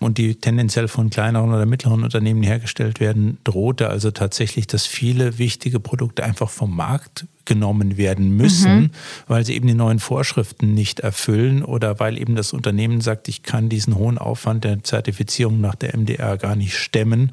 [0.00, 5.38] und die tendenziell von kleineren oder mittleren Unternehmen hergestellt werden, drohte also tatsächlich, dass viele
[5.38, 8.90] wichtige Produkte einfach vom Markt genommen werden müssen, mhm.
[9.26, 13.42] weil sie eben die neuen Vorschriften nicht erfüllen oder weil eben das Unternehmen sagt, ich
[13.42, 17.32] kann diesen hohen Aufwand der Zertifizierung nach der MDR gar nicht stemmen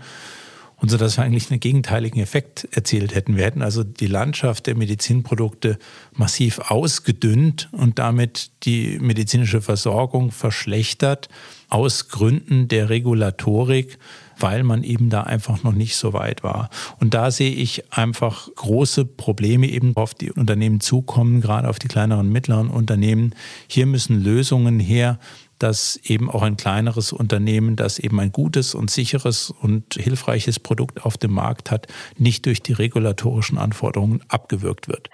[0.82, 3.38] und so dass wir eigentlich einen gegenteiligen Effekt erzielt hätten.
[3.38, 5.78] Wir hätten also die Landschaft der Medizinprodukte
[6.14, 11.30] massiv ausgedünnt und damit die medizinische Versorgung verschlechtert
[11.70, 14.00] aus Gründen der Regulatorik,
[14.40, 16.72] weil man eben da einfach noch nicht so weit war.
[17.00, 21.90] Und da sehe ich einfach große Probleme eben auf die Unternehmen zukommen, gerade auf die
[21.90, 23.36] kleineren, mittleren Unternehmen.
[23.68, 25.20] Hier müssen Lösungen her,
[25.62, 31.06] dass eben auch ein kleineres Unternehmen, das eben ein gutes und sicheres und hilfreiches Produkt
[31.06, 35.10] auf dem Markt hat, nicht durch die regulatorischen Anforderungen abgewürgt wird.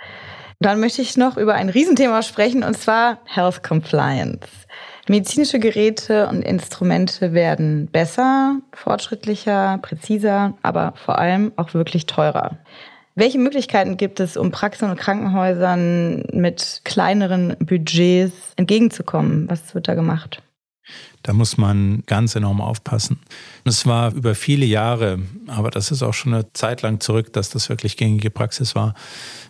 [0.59, 4.47] Dann möchte ich noch über ein Riesenthema sprechen, und zwar Health Compliance.
[5.07, 12.57] Medizinische Geräte und Instrumente werden besser, fortschrittlicher, präziser, aber vor allem auch wirklich teurer.
[13.17, 19.49] Welche Möglichkeiten gibt es, um Praxen und Krankenhäusern mit kleineren Budgets entgegenzukommen?
[19.49, 20.43] Was wird da gemacht?
[21.23, 23.19] Da muss man ganz enorm aufpassen.
[23.65, 27.49] Es war über viele Jahre, aber das ist auch schon eine Zeit lang zurück, dass
[27.49, 28.93] das wirklich gängige Praxis war,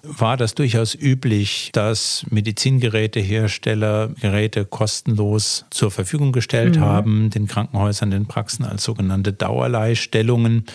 [0.02, 6.82] war das durchaus üblich, dass Medizingerätehersteller Geräte kostenlos zur Verfügung gestellt mhm.
[6.82, 10.66] haben, den Krankenhäusern, den Praxen als sogenannte Dauerleihstellungen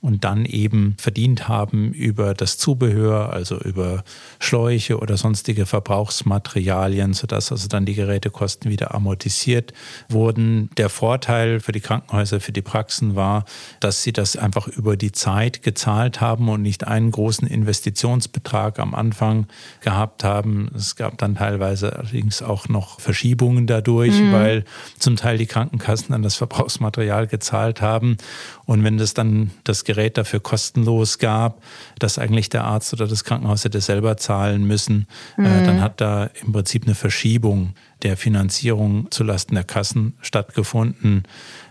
[0.00, 4.04] und dann eben verdient haben über das Zubehör, also über
[4.38, 9.72] Schläuche oder sonstige Verbrauchsmaterialien, sodass also dann die Gerätekosten wieder amortisiert
[10.08, 10.70] wurden.
[10.76, 13.44] Der Vorteil für die Krankenhäuser, für die Praxen war,
[13.80, 18.94] dass sie das einfach über die Zeit gezahlt haben und nicht einen großen Investitionsbetrag am
[18.94, 19.46] Anfang
[19.80, 20.70] gehabt haben.
[20.76, 24.32] Es gab dann teilweise allerdings auch noch Verschiebungen dadurch, mhm.
[24.32, 24.64] weil
[24.98, 28.16] zum Teil die Krankenkassen dann das Verbrauchsmaterial gezahlt haben.
[28.66, 31.62] Und wenn das dann das Gerät dafür kostenlos gab,
[31.98, 35.06] dass eigentlich der Arzt oder das Krankenhaus hätte selber zahlen müssen,
[35.38, 35.46] äh, mhm.
[35.46, 41.22] äh, dann hat da im Prinzip eine Verschiebung der Finanzierung zulasten der Kassen stattgefunden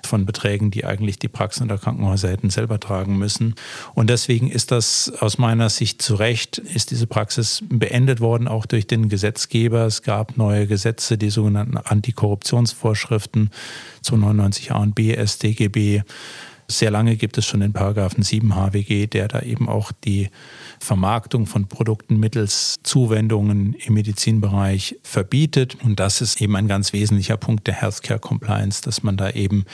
[0.03, 3.55] von Beträgen, die eigentlich die Praxen oder Krankenhäuser hätten selber tragen müssen.
[3.93, 8.65] Und deswegen ist das aus meiner Sicht zu Recht, ist diese Praxis beendet worden, auch
[8.65, 9.85] durch den Gesetzgeber.
[9.85, 13.51] Es gab neue Gesetze, die sogenannten Antikorruptionsvorschriften
[14.01, 16.01] 299 A und B StGB
[16.67, 20.29] sehr lange gibt es schon den Paragraphen 7 HWG, der da eben auch die
[20.79, 25.77] Vermarktung von Produkten mittels Zuwendungen im Medizinbereich verbietet.
[25.83, 29.65] Und das ist eben ein ganz wesentlicher Punkt der Healthcare Compliance, dass man da eben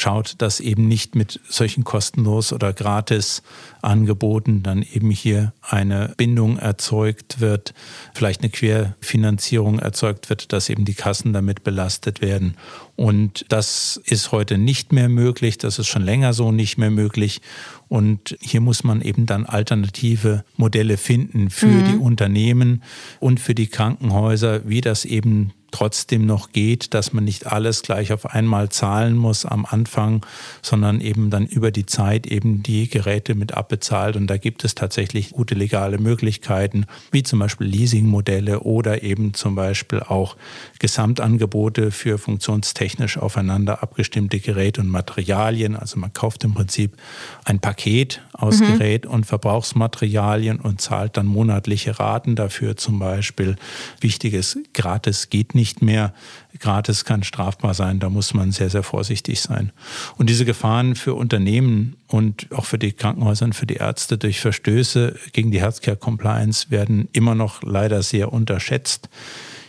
[0.00, 3.42] schaut, dass eben nicht mit solchen kostenlos oder gratis
[3.82, 7.74] Angeboten dann eben hier eine Bindung erzeugt wird,
[8.14, 12.56] vielleicht eine Querfinanzierung erzeugt wird, dass eben die Kassen damit belastet werden.
[12.96, 17.40] Und das ist heute nicht mehr möglich, das ist schon länger so nicht mehr möglich.
[17.88, 21.84] Und hier muss man eben dann alternative Modelle finden für mhm.
[21.86, 22.82] die Unternehmen
[23.18, 28.12] und für die Krankenhäuser, wie das eben trotzdem noch geht, dass man nicht alles gleich
[28.12, 30.24] auf einmal zahlen muss am Anfang,
[30.62, 34.16] sondern eben dann über die Zeit eben die Geräte mit abbezahlt.
[34.16, 39.54] Und da gibt es tatsächlich gute legale Möglichkeiten, wie zum Beispiel Leasingmodelle oder eben zum
[39.54, 40.36] Beispiel auch
[40.78, 45.76] Gesamtangebote für funktionstechnisch aufeinander abgestimmte Geräte und Materialien.
[45.76, 46.96] Also man kauft im Prinzip
[47.44, 48.78] ein Paket aus mhm.
[48.78, 53.56] Gerät und Verbrauchsmaterialien und zahlt dann monatliche Raten dafür zum Beispiel.
[54.00, 56.12] Wichtiges, gratis geht nicht mehr.
[56.58, 58.00] Gratis kann strafbar sein.
[58.00, 59.72] Da muss man sehr, sehr vorsichtig sein.
[60.16, 64.40] Und diese Gefahren für Unternehmen und auch für die Krankenhäuser und für die Ärzte durch
[64.40, 69.08] Verstöße gegen die Healthcare Compliance werden immer noch leider sehr unterschätzt.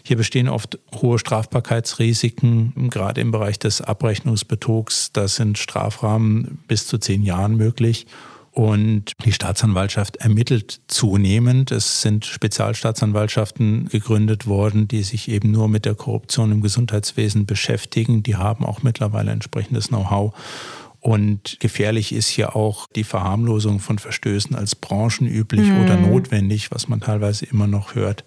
[0.04, 5.12] Hier bestehen oft hohe Strafbarkeitsrisiken, gerade im Bereich des Abrechnungsbetrugs.
[5.13, 8.08] Da sind Strafrahmen bis zu zehn Jahren möglich.
[8.52, 11.72] Und die Staatsanwaltschaft ermittelt zunehmend.
[11.72, 18.24] Es sind Spezialstaatsanwaltschaften gegründet worden, die sich eben nur mit der Korruption im Gesundheitswesen beschäftigen.
[18.24, 20.34] Die haben auch mittlerweile entsprechendes Know-how.
[21.00, 25.84] Und gefährlich ist hier auch die Verharmlosung von Verstößen als branchenüblich mhm.
[25.84, 28.24] oder notwendig, was man teilweise immer noch hört.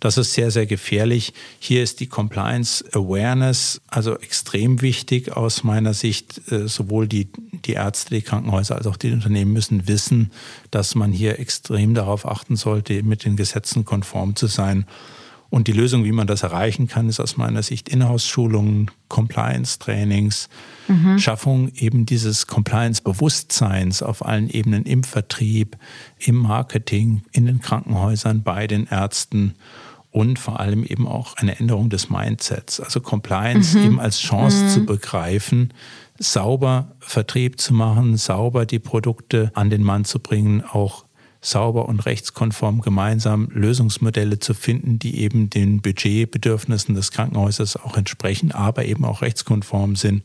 [0.00, 1.32] Das ist sehr, sehr gefährlich.
[1.58, 6.40] Hier ist die Compliance Awareness also extrem wichtig aus meiner Sicht.
[6.52, 7.28] Äh, sowohl die,
[7.64, 10.30] die Ärzte, die Krankenhäuser als auch die Unternehmen müssen wissen,
[10.70, 14.86] dass man hier extrem darauf achten sollte, mit den Gesetzen konform zu sein.
[15.50, 20.50] Und die Lösung, wie man das erreichen kann, ist aus meiner Sicht Inhouse-Schulungen, Compliance-Trainings,
[20.88, 21.18] mhm.
[21.18, 25.78] Schaffung eben dieses Compliance-Bewusstseins auf allen Ebenen im Vertrieb,
[26.18, 29.54] im Marketing, in den Krankenhäusern, bei den Ärzten
[30.10, 32.80] und vor allem eben auch eine Änderung des Mindsets.
[32.80, 33.84] Also Compliance mhm.
[33.84, 34.68] eben als Chance mhm.
[34.68, 35.74] zu begreifen,
[36.18, 41.04] sauber Vertrieb zu machen, sauber die Produkte an den Mann zu bringen, auch
[41.40, 48.50] sauber und rechtskonform gemeinsam Lösungsmodelle zu finden, die eben den Budgetbedürfnissen des Krankenhauses auch entsprechen,
[48.50, 50.24] aber eben auch rechtskonform sind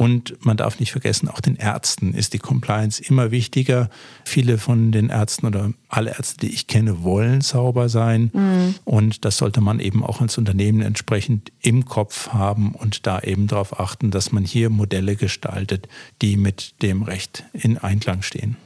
[0.00, 3.90] und man darf nicht vergessen, auch den Ärzten ist die Compliance immer wichtiger.
[4.24, 8.30] Viele von den Ärzten oder alle Ärzte, die ich kenne, wollen sauber sein.
[8.32, 8.76] Mhm.
[8.86, 13.46] Und das sollte man eben auch als Unternehmen entsprechend im Kopf haben und da eben
[13.46, 15.86] darauf achten, dass man hier Modelle gestaltet,
[16.22, 18.56] die mit dem Recht in Einklang stehen.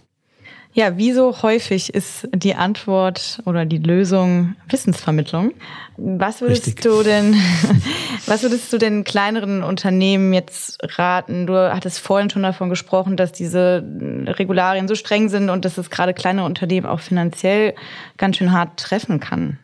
[0.77, 5.53] Ja, wie so häufig ist die Antwort oder die Lösung Wissensvermittlung.
[5.97, 6.83] Was würdest Richtig.
[6.83, 7.37] du denn,
[8.27, 11.47] was würdest du denn kleineren Unternehmen jetzt raten?
[11.47, 13.85] Du hattest vorhin schon davon gesprochen, dass diese
[14.27, 17.77] Regularien so streng sind und dass es gerade kleinere Unternehmen auch finanziell
[18.17, 19.61] ganz schön hart treffen kann.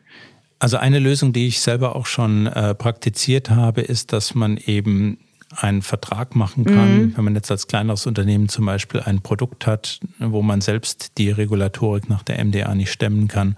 [0.61, 5.18] Also eine Lösung, die ich selber auch schon äh, praktiziert habe, ist, dass man eben
[5.56, 7.16] einen Vertrag machen kann, mhm.
[7.16, 11.30] wenn man jetzt als kleineres Unternehmen zum Beispiel ein Produkt hat, wo man selbst die
[11.30, 13.56] Regulatorik nach der MDA nicht stemmen kann,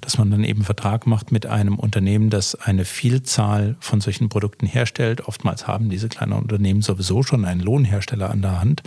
[0.00, 4.30] dass man dann eben einen Vertrag macht mit einem Unternehmen, das eine Vielzahl von solchen
[4.30, 5.28] Produkten herstellt.
[5.28, 8.82] Oftmals haben diese kleinen Unternehmen sowieso schon einen Lohnhersteller an der Hand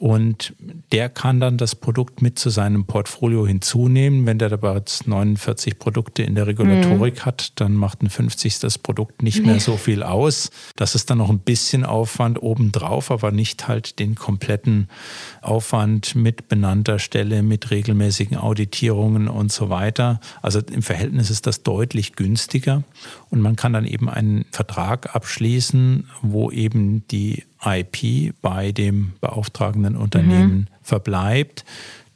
[0.00, 0.54] und
[0.92, 4.24] der kann dann das Produkt mit zu seinem Portfolio hinzunehmen.
[4.24, 7.24] Wenn der bereits 49 Produkte in der Regulatorik mhm.
[7.26, 8.82] hat, dann macht ein 50.
[8.82, 10.52] Produkt nicht mehr so viel aus.
[10.74, 14.88] Das ist dann noch ein bisschen Aufwand obendrauf, aber nicht halt den kompletten
[15.42, 20.18] Aufwand mit benannter Stelle, mit regelmäßigen Auditierungen und so weiter.
[20.40, 22.84] Also im Verhältnis ist das deutlich günstiger.
[23.28, 29.96] Und man kann dann eben einen Vertrag abschließen, wo eben die IP bei dem beauftragenden
[29.96, 30.66] Unternehmen mhm.
[30.82, 31.64] verbleibt.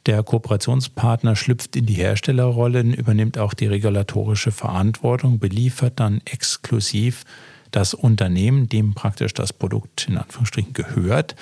[0.05, 7.23] Der Kooperationspartner schlüpft in die Herstellerrolle, übernimmt auch die regulatorische Verantwortung, beliefert dann exklusiv
[7.71, 11.35] das Unternehmen, dem praktisch das Produkt in Anführungsstrichen gehört.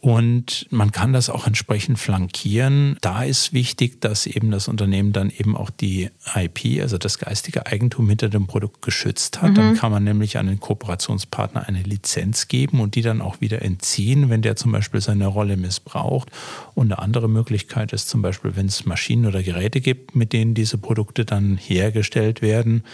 [0.00, 2.96] Und man kann das auch entsprechend flankieren.
[3.02, 7.66] Da ist wichtig, dass eben das Unternehmen dann eben auch die IP, also das geistige
[7.66, 9.50] Eigentum hinter dem Produkt geschützt hat.
[9.50, 9.54] Mhm.
[9.54, 13.60] Dann kann man nämlich an den Kooperationspartner eine Lizenz geben und die dann auch wieder
[13.60, 16.30] entziehen, wenn der zum Beispiel seine Rolle missbraucht.
[16.74, 20.54] Und eine andere Möglichkeit ist zum Beispiel, wenn es Maschinen oder Geräte gibt, mit denen
[20.54, 22.84] diese Produkte dann hergestellt werden,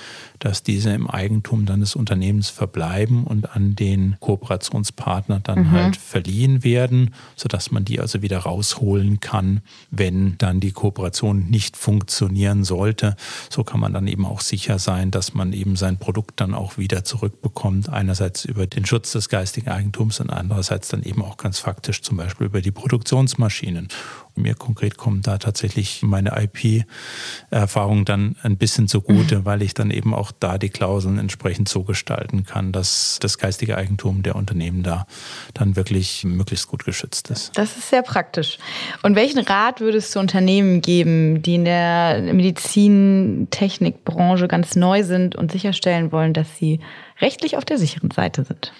[0.40, 5.70] dass diese im Eigentum dann des Unternehmens verbleiben und an den Kooperationspartner dann mhm.
[5.70, 6.95] halt verliehen werden,
[7.36, 13.16] sodass man die also wieder rausholen kann, wenn dann die Kooperation nicht funktionieren sollte.
[13.50, 16.78] So kann man dann eben auch sicher sein, dass man eben sein Produkt dann auch
[16.78, 17.88] wieder zurückbekommt.
[17.88, 22.16] Einerseits über den Schutz des geistigen Eigentums und andererseits dann eben auch ganz faktisch zum
[22.16, 23.88] Beispiel über die Produktionsmaschinen.
[24.36, 29.46] Mir konkret kommt da tatsächlich meine IP-Erfahrung dann ein bisschen zugute, mhm.
[29.46, 33.78] weil ich dann eben auch da die Klauseln entsprechend so gestalten kann, dass das geistige
[33.78, 35.06] Eigentum der Unternehmen da
[35.54, 37.56] dann wirklich möglichst gut geschützt ist.
[37.56, 38.58] Das ist sehr praktisch.
[39.02, 45.50] Und welchen Rat würdest du Unternehmen geben, die in der Medizintechnikbranche ganz neu sind und
[45.50, 46.80] sicherstellen wollen, dass sie
[47.20, 48.74] rechtlich auf der sicheren Seite sind?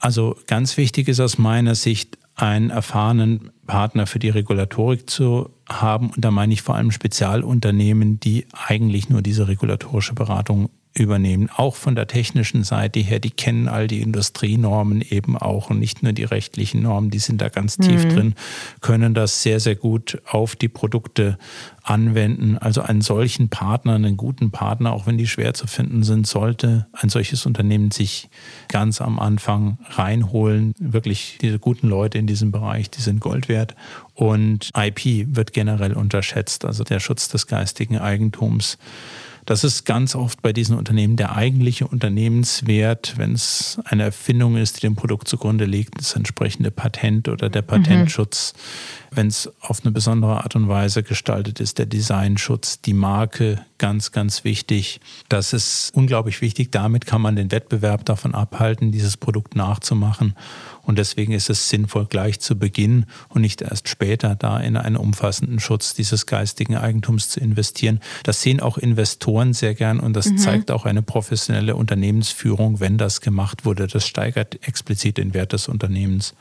[0.00, 6.10] Also ganz wichtig ist aus meiner Sicht, einen erfahrenen Partner für die Regulatorik zu haben.
[6.10, 11.48] Und da meine ich vor allem Spezialunternehmen, die eigentlich nur diese regulatorische Beratung übernehmen.
[11.54, 16.02] Auch von der technischen Seite her, die kennen all die Industrienormen eben auch und nicht
[16.02, 18.08] nur die rechtlichen Normen, die sind da ganz tief mhm.
[18.08, 18.34] drin,
[18.80, 21.38] können das sehr, sehr gut auf die Produkte
[21.84, 22.58] anwenden.
[22.58, 26.86] Also einen solchen Partner, einen guten Partner, auch wenn die schwer zu finden sind, sollte
[26.92, 28.28] ein solches Unternehmen sich
[28.68, 30.74] ganz am Anfang reinholen.
[30.78, 33.59] Wirklich diese guten Leute in diesem Bereich, die sind Gold wert.
[34.14, 38.78] Und IP wird generell unterschätzt, also der Schutz des geistigen Eigentums.
[39.46, 44.76] Das ist ganz oft bei diesen Unternehmen der eigentliche Unternehmenswert, wenn es eine Erfindung ist,
[44.76, 48.52] die dem Produkt zugrunde liegt, das entsprechende Patent oder der Patentschutz.
[48.52, 49.16] Mhm.
[49.16, 54.12] Wenn es auf eine besondere Art und Weise gestaltet ist, der Designschutz, die Marke ganz,
[54.12, 55.00] ganz wichtig.
[55.30, 56.70] Das ist unglaublich wichtig.
[56.70, 60.36] Damit kann man den Wettbewerb davon abhalten, dieses Produkt nachzumachen.
[60.82, 64.96] Und deswegen ist es sinnvoll, gleich zu Beginn und nicht erst später da in einen
[64.96, 68.00] umfassenden Schutz dieses geistigen Eigentums zu investieren.
[68.22, 70.38] Das sehen auch Investoren sehr gern und das mhm.
[70.38, 73.86] zeigt auch eine professionelle Unternehmensführung, wenn das gemacht wurde.
[73.86, 76.34] Das steigert explizit den Wert des Unternehmens.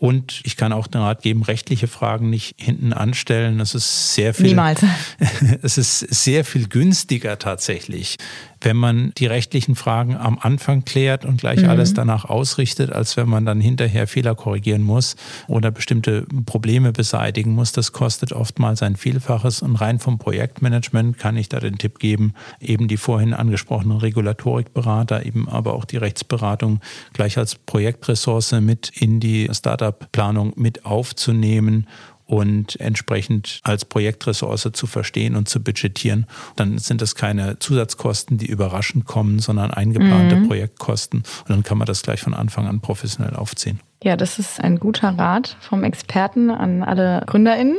[0.00, 3.60] Und ich kann auch den Rat geben, rechtliche Fragen nicht hinten anstellen.
[3.60, 4.46] Es ist sehr viel.
[4.46, 4.80] Niemals.
[5.62, 8.16] Es ist sehr viel günstiger tatsächlich,
[8.60, 11.70] wenn man die rechtlichen Fragen am Anfang klärt und gleich mhm.
[11.70, 15.16] alles danach ausrichtet, als wenn man dann hinterher Fehler korrigieren muss
[15.46, 17.72] oder bestimmte Probleme beseitigen muss.
[17.72, 22.34] Das kostet oftmals ein Vielfaches und rein vom Projektmanagement kann ich da den Tipp geben,
[22.60, 26.80] eben die vorhin angesprochenen Regulatorikberater, eben aber auch die Rechtsberatung
[27.12, 31.86] gleich als Projektressource mit in die Startup-Planung mit aufzunehmen
[32.30, 36.26] und entsprechend als Projektressource zu verstehen und zu budgetieren.
[36.54, 40.46] Dann sind das keine Zusatzkosten, die überraschend kommen, sondern eingeplante mhm.
[40.46, 41.24] Projektkosten.
[41.40, 43.80] Und dann kann man das gleich von Anfang an professionell aufziehen.
[44.04, 47.78] Ja, das ist ein guter Rat vom Experten an alle GründerInnen.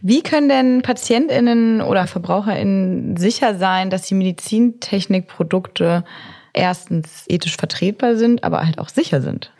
[0.00, 6.04] Wie können denn PatientInnen oder VerbraucherInnen sicher sein, dass die Medizintechnikprodukte
[6.52, 9.50] erstens ethisch vertretbar sind, aber halt auch sicher sind?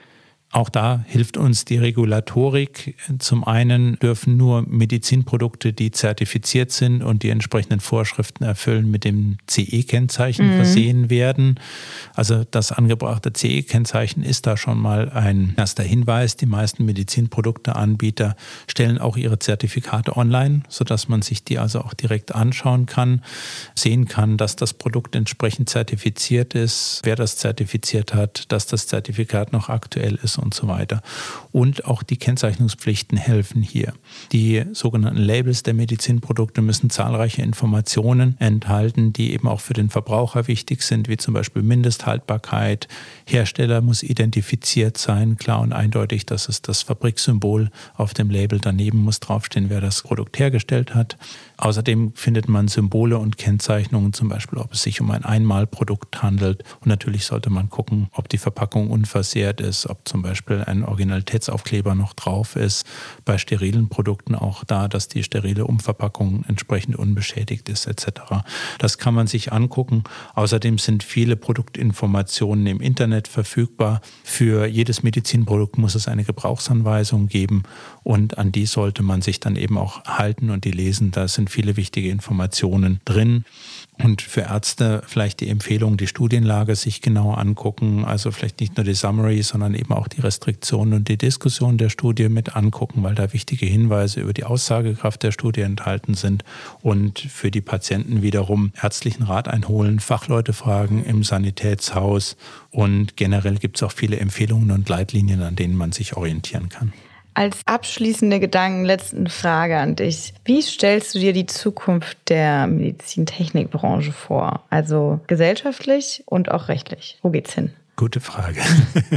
[0.52, 2.96] Auch da hilft uns die Regulatorik.
[3.20, 9.38] Zum einen dürfen nur Medizinprodukte, die zertifiziert sind und die entsprechenden Vorschriften erfüllen, mit dem
[9.46, 10.56] CE-Kennzeichen mhm.
[10.56, 11.60] versehen werden.
[12.14, 16.34] Also das angebrachte CE-Kennzeichen ist da schon mal ein erster Hinweis.
[16.34, 18.34] Die meisten Medizinprodukteanbieter
[18.66, 23.22] stellen auch ihre Zertifikate online, sodass man sich die also auch direkt anschauen kann,
[23.76, 29.52] sehen kann, dass das Produkt entsprechend zertifiziert ist, wer das zertifiziert hat, dass das Zertifikat
[29.52, 31.02] noch aktuell ist und so weiter.
[31.52, 33.92] Und auch die Kennzeichnungspflichten helfen hier.
[34.32, 40.48] Die sogenannten Labels der Medizinprodukte müssen zahlreiche Informationen enthalten, die eben auch für den Verbraucher
[40.48, 42.88] wichtig sind, wie zum Beispiel Mindesthaltbarkeit.
[43.24, 48.98] Hersteller muss identifiziert sein, klar und eindeutig, dass es das Fabriksymbol auf dem Label daneben
[48.98, 51.16] muss draufstehen, wer das Produkt hergestellt hat.
[51.60, 56.64] Außerdem findet man Symbole und Kennzeichnungen, zum Beispiel, ob es sich um ein Einmalprodukt handelt.
[56.80, 61.94] Und natürlich sollte man gucken, ob die Verpackung unversehrt ist, ob zum Beispiel ein Originalitätsaufkleber
[61.94, 62.86] noch drauf ist.
[63.26, 68.08] Bei sterilen Produkten auch da, dass die sterile Umverpackung entsprechend unbeschädigt ist, etc.
[68.78, 70.04] Das kann man sich angucken.
[70.34, 74.00] Außerdem sind viele Produktinformationen im Internet verfügbar.
[74.24, 77.64] Für jedes Medizinprodukt muss es eine Gebrauchsanweisung geben
[78.02, 81.10] und an die sollte man sich dann eben auch halten und die lesen.
[81.10, 83.44] Da sind viele wichtige Informationen drin.
[84.02, 88.84] Und für Ärzte vielleicht die Empfehlung, die Studienlage sich genau angucken, also vielleicht nicht nur
[88.84, 93.14] die Summary, sondern eben auch die Restriktionen und die Diskussion der Studie mit angucken, weil
[93.14, 96.44] da wichtige Hinweise über die Aussagekraft der Studie enthalten sind.
[96.80, 102.36] Und für die Patienten wiederum ärztlichen Rat einholen, Fachleute fragen im Sanitätshaus.
[102.70, 106.92] Und generell gibt es auch viele Empfehlungen und Leitlinien, an denen man sich orientieren kann.
[107.34, 110.34] Als abschließende Gedanken, letzten Frage an dich.
[110.44, 114.64] Wie stellst du dir die Zukunft der Medizintechnikbranche vor?
[114.68, 117.18] Also gesellschaftlich und auch rechtlich.
[117.22, 117.72] Wo geht's hin?
[118.00, 118.62] Gute Frage.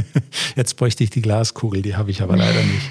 [0.56, 2.90] Jetzt bräuchte ich die Glaskugel, die habe ich aber leider nicht.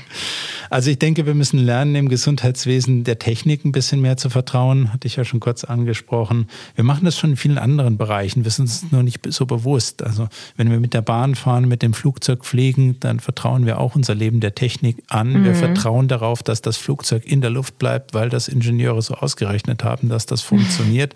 [0.72, 4.92] Also ich denke, wir müssen lernen, im Gesundheitswesen der Technik ein bisschen mehr zu vertrauen.
[4.92, 6.48] Hatte ich ja schon kurz angesprochen.
[6.74, 8.44] Wir machen das schon in vielen anderen Bereichen.
[8.44, 10.02] Wir sind uns nur nicht so bewusst.
[10.02, 13.94] Also wenn wir mit der Bahn fahren, mit dem Flugzeug fliegen, dann vertrauen wir auch
[13.96, 15.42] unser Leben der Technik an.
[15.42, 15.46] Mhm.
[15.46, 19.84] Wir vertrauen darauf, dass das Flugzeug in der Luft bleibt, weil das Ingenieure so ausgerechnet
[19.84, 21.14] haben, dass das funktioniert.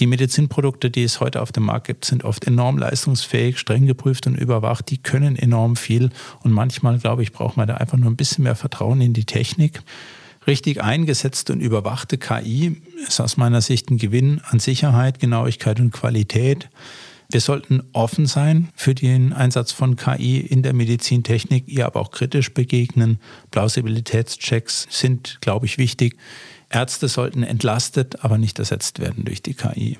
[0.00, 4.15] Die Medizinprodukte, die es heute auf dem Markt gibt, sind oft enorm leistungsfähig, streng geprüft
[4.26, 4.90] und überwacht.
[4.90, 6.10] Die können enorm viel.
[6.42, 9.12] Und manchmal, glaube ich, braucht man da einfach nur ein bisschen mehr Vertrauen Vertrauen in
[9.12, 9.80] die Technik.
[10.46, 15.92] Richtig eingesetzte und überwachte KI ist aus meiner Sicht ein Gewinn an Sicherheit, Genauigkeit und
[15.92, 16.68] Qualität.
[17.30, 22.12] Wir sollten offen sein für den Einsatz von KI in der Medizintechnik, ihr aber auch
[22.12, 23.18] kritisch begegnen.
[23.50, 26.16] Plausibilitätschecks sind, glaube ich, wichtig.
[26.70, 29.98] Ärzte sollten entlastet, aber nicht ersetzt werden durch die KI.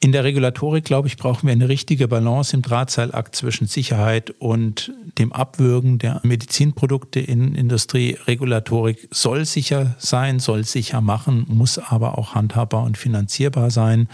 [0.00, 4.92] In der Regulatorik, glaube ich, brauchen wir eine richtige Balance im Drahtseilakt zwischen Sicherheit und
[5.18, 8.16] dem Abwürgen der Medizinprodukte in Industrie.
[8.28, 14.08] Regulatorik soll sicher sein, soll sicher machen, muss aber auch handhabbar und finanzierbar sein.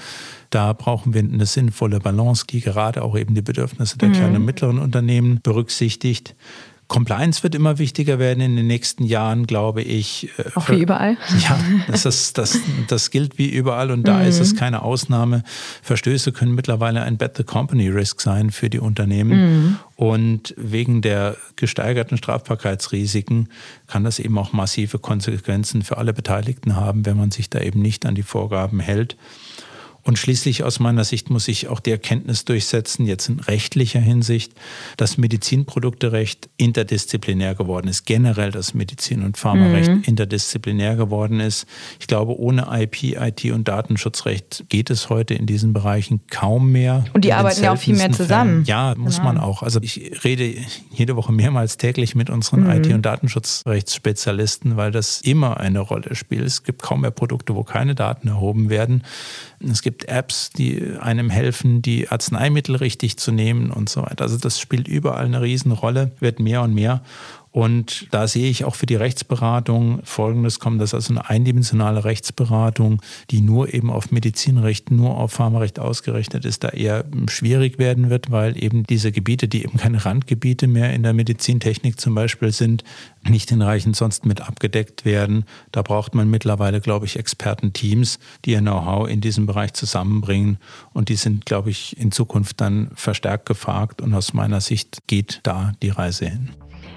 [0.48, 4.12] Da brauchen wir eine sinnvolle Balance, die gerade auch eben die Bedürfnisse der mhm.
[4.14, 6.34] kleinen und mittleren Unternehmen berücksichtigt.
[6.94, 10.30] Compliance wird immer wichtiger werden in den nächsten Jahren, glaube ich.
[10.54, 11.16] Auch wie überall.
[11.40, 14.28] Ja, das, ist, das, das gilt wie überall und da mhm.
[14.28, 14.58] ist es mhm.
[14.58, 15.42] keine Ausnahme.
[15.82, 19.40] Verstöße können mittlerweile ein Bet the Company Risk sein für die Unternehmen.
[19.40, 19.76] Mhm.
[19.96, 23.48] Und wegen der gesteigerten Strafbarkeitsrisiken
[23.88, 27.82] kann das eben auch massive Konsequenzen für alle Beteiligten haben, wenn man sich da eben
[27.82, 29.16] nicht an die Vorgaben hält.
[30.04, 34.52] Und schließlich aus meiner Sicht muss sich auch die Erkenntnis durchsetzen, jetzt in rechtlicher Hinsicht,
[34.98, 38.04] dass Medizinprodukterecht interdisziplinär geworden ist.
[38.04, 40.02] Generell das Medizin- und Pharmarecht mhm.
[40.04, 41.66] interdisziplinär geworden ist.
[42.00, 47.06] Ich glaube, ohne IP, IT und Datenschutzrecht geht es heute in diesen Bereichen kaum mehr.
[47.14, 48.64] Und die arbeiten ja auch viel mehr zusammen.
[48.64, 48.64] Fällen.
[48.66, 49.32] Ja, muss genau.
[49.32, 49.62] man auch.
[49.62, 50.54] Also ich rede
[50.92, 52.70] jede Woche mehrmals täglich mit unseren mhm.
[52.70, 56.44] IT- und Datenschutzrechtsspezialisten, weil das immer eine Rolle spielt.
[56.44, 59.02] Es gibt kaum mehr Produkte, wo keine Daten erhoben werden.
[59.70, 64.22] Es gibt Apps, die einem helfen, die Arzneimittel richtig zu nehmen und so weiter.
[64.22, 67.02] Also das spielt überall eine Riesenrolle, wird mehr und mehr.
[67.54, 73.00] Und da sehe ich auch für die Rechtsberatung Folgendes kommen, dass also eine eindimensionale Rechtsberatung,
[73.30, 78.32] die nur eben auf Medizinrecht, nur auf Pharmarecht ausgerichtet ist, da eher schwierig werden wird,
[78.32, 82.82] weil eben diese Gebiete, die eben keine Randgebiete mehr in der Medizintechnik zum Beispiel sind,
[83.22, 85.44] nicht hinreichend sonst mit abgedeckt werden.
[85.70, 90.58] Da braucht man mittlerweile, glaube ich, Expertenteams, die ihr Know-how in diesem Bereich zusammenbringen.
[90.92, 94.02] Und die sind, glaube ich, in Zukunft dann verstärkt gefragt.
[94.02, 96.50] Und aus meiner Sicht geht da die Reise hin.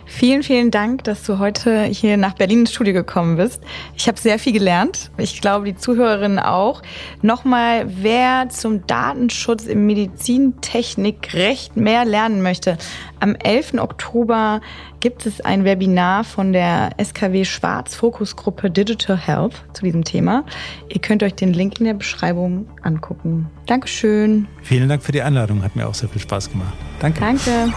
[0.08, 3.62] Vielen, vielen Dank, dass du heute hier nach Berlin ins Studio gekommen bist.
[3.96, 5.12] Ich habe sehr viel gelernt.
[5.18, 6.82] Ich glaube, die Zuhörerinnen auch.
[7.22, 12.78] Nochmal, wer zum Datenschutz im Medizintechnikrecht mehr lernen möchte,
[13.20, 13.76] am 11.
[13.80, 14.62] Oktober
[15.00, 20.46] gibt es ein Webinar von der SKW Schwarz Fokusgruppe Digital Health zu diesem Thema.
[20.90, 23.48] Ihr könnt euch den Link in der Beschreibung angucken.
[23.66, 24.48] Dankeschön.
[24.62, 25.64] Vielen Dank für die Einladung.
[25.64, 26.74] Hat mir auch sehr viel Spaß gemacht.
[27.00, 27.20] Danke.
[27.20, 27.74] Danke.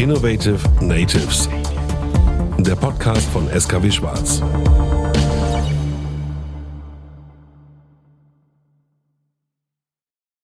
[0.00, 1.46] Innovative Natives.
[2.56, 4.40] Der Podcast von SKW Schwarz.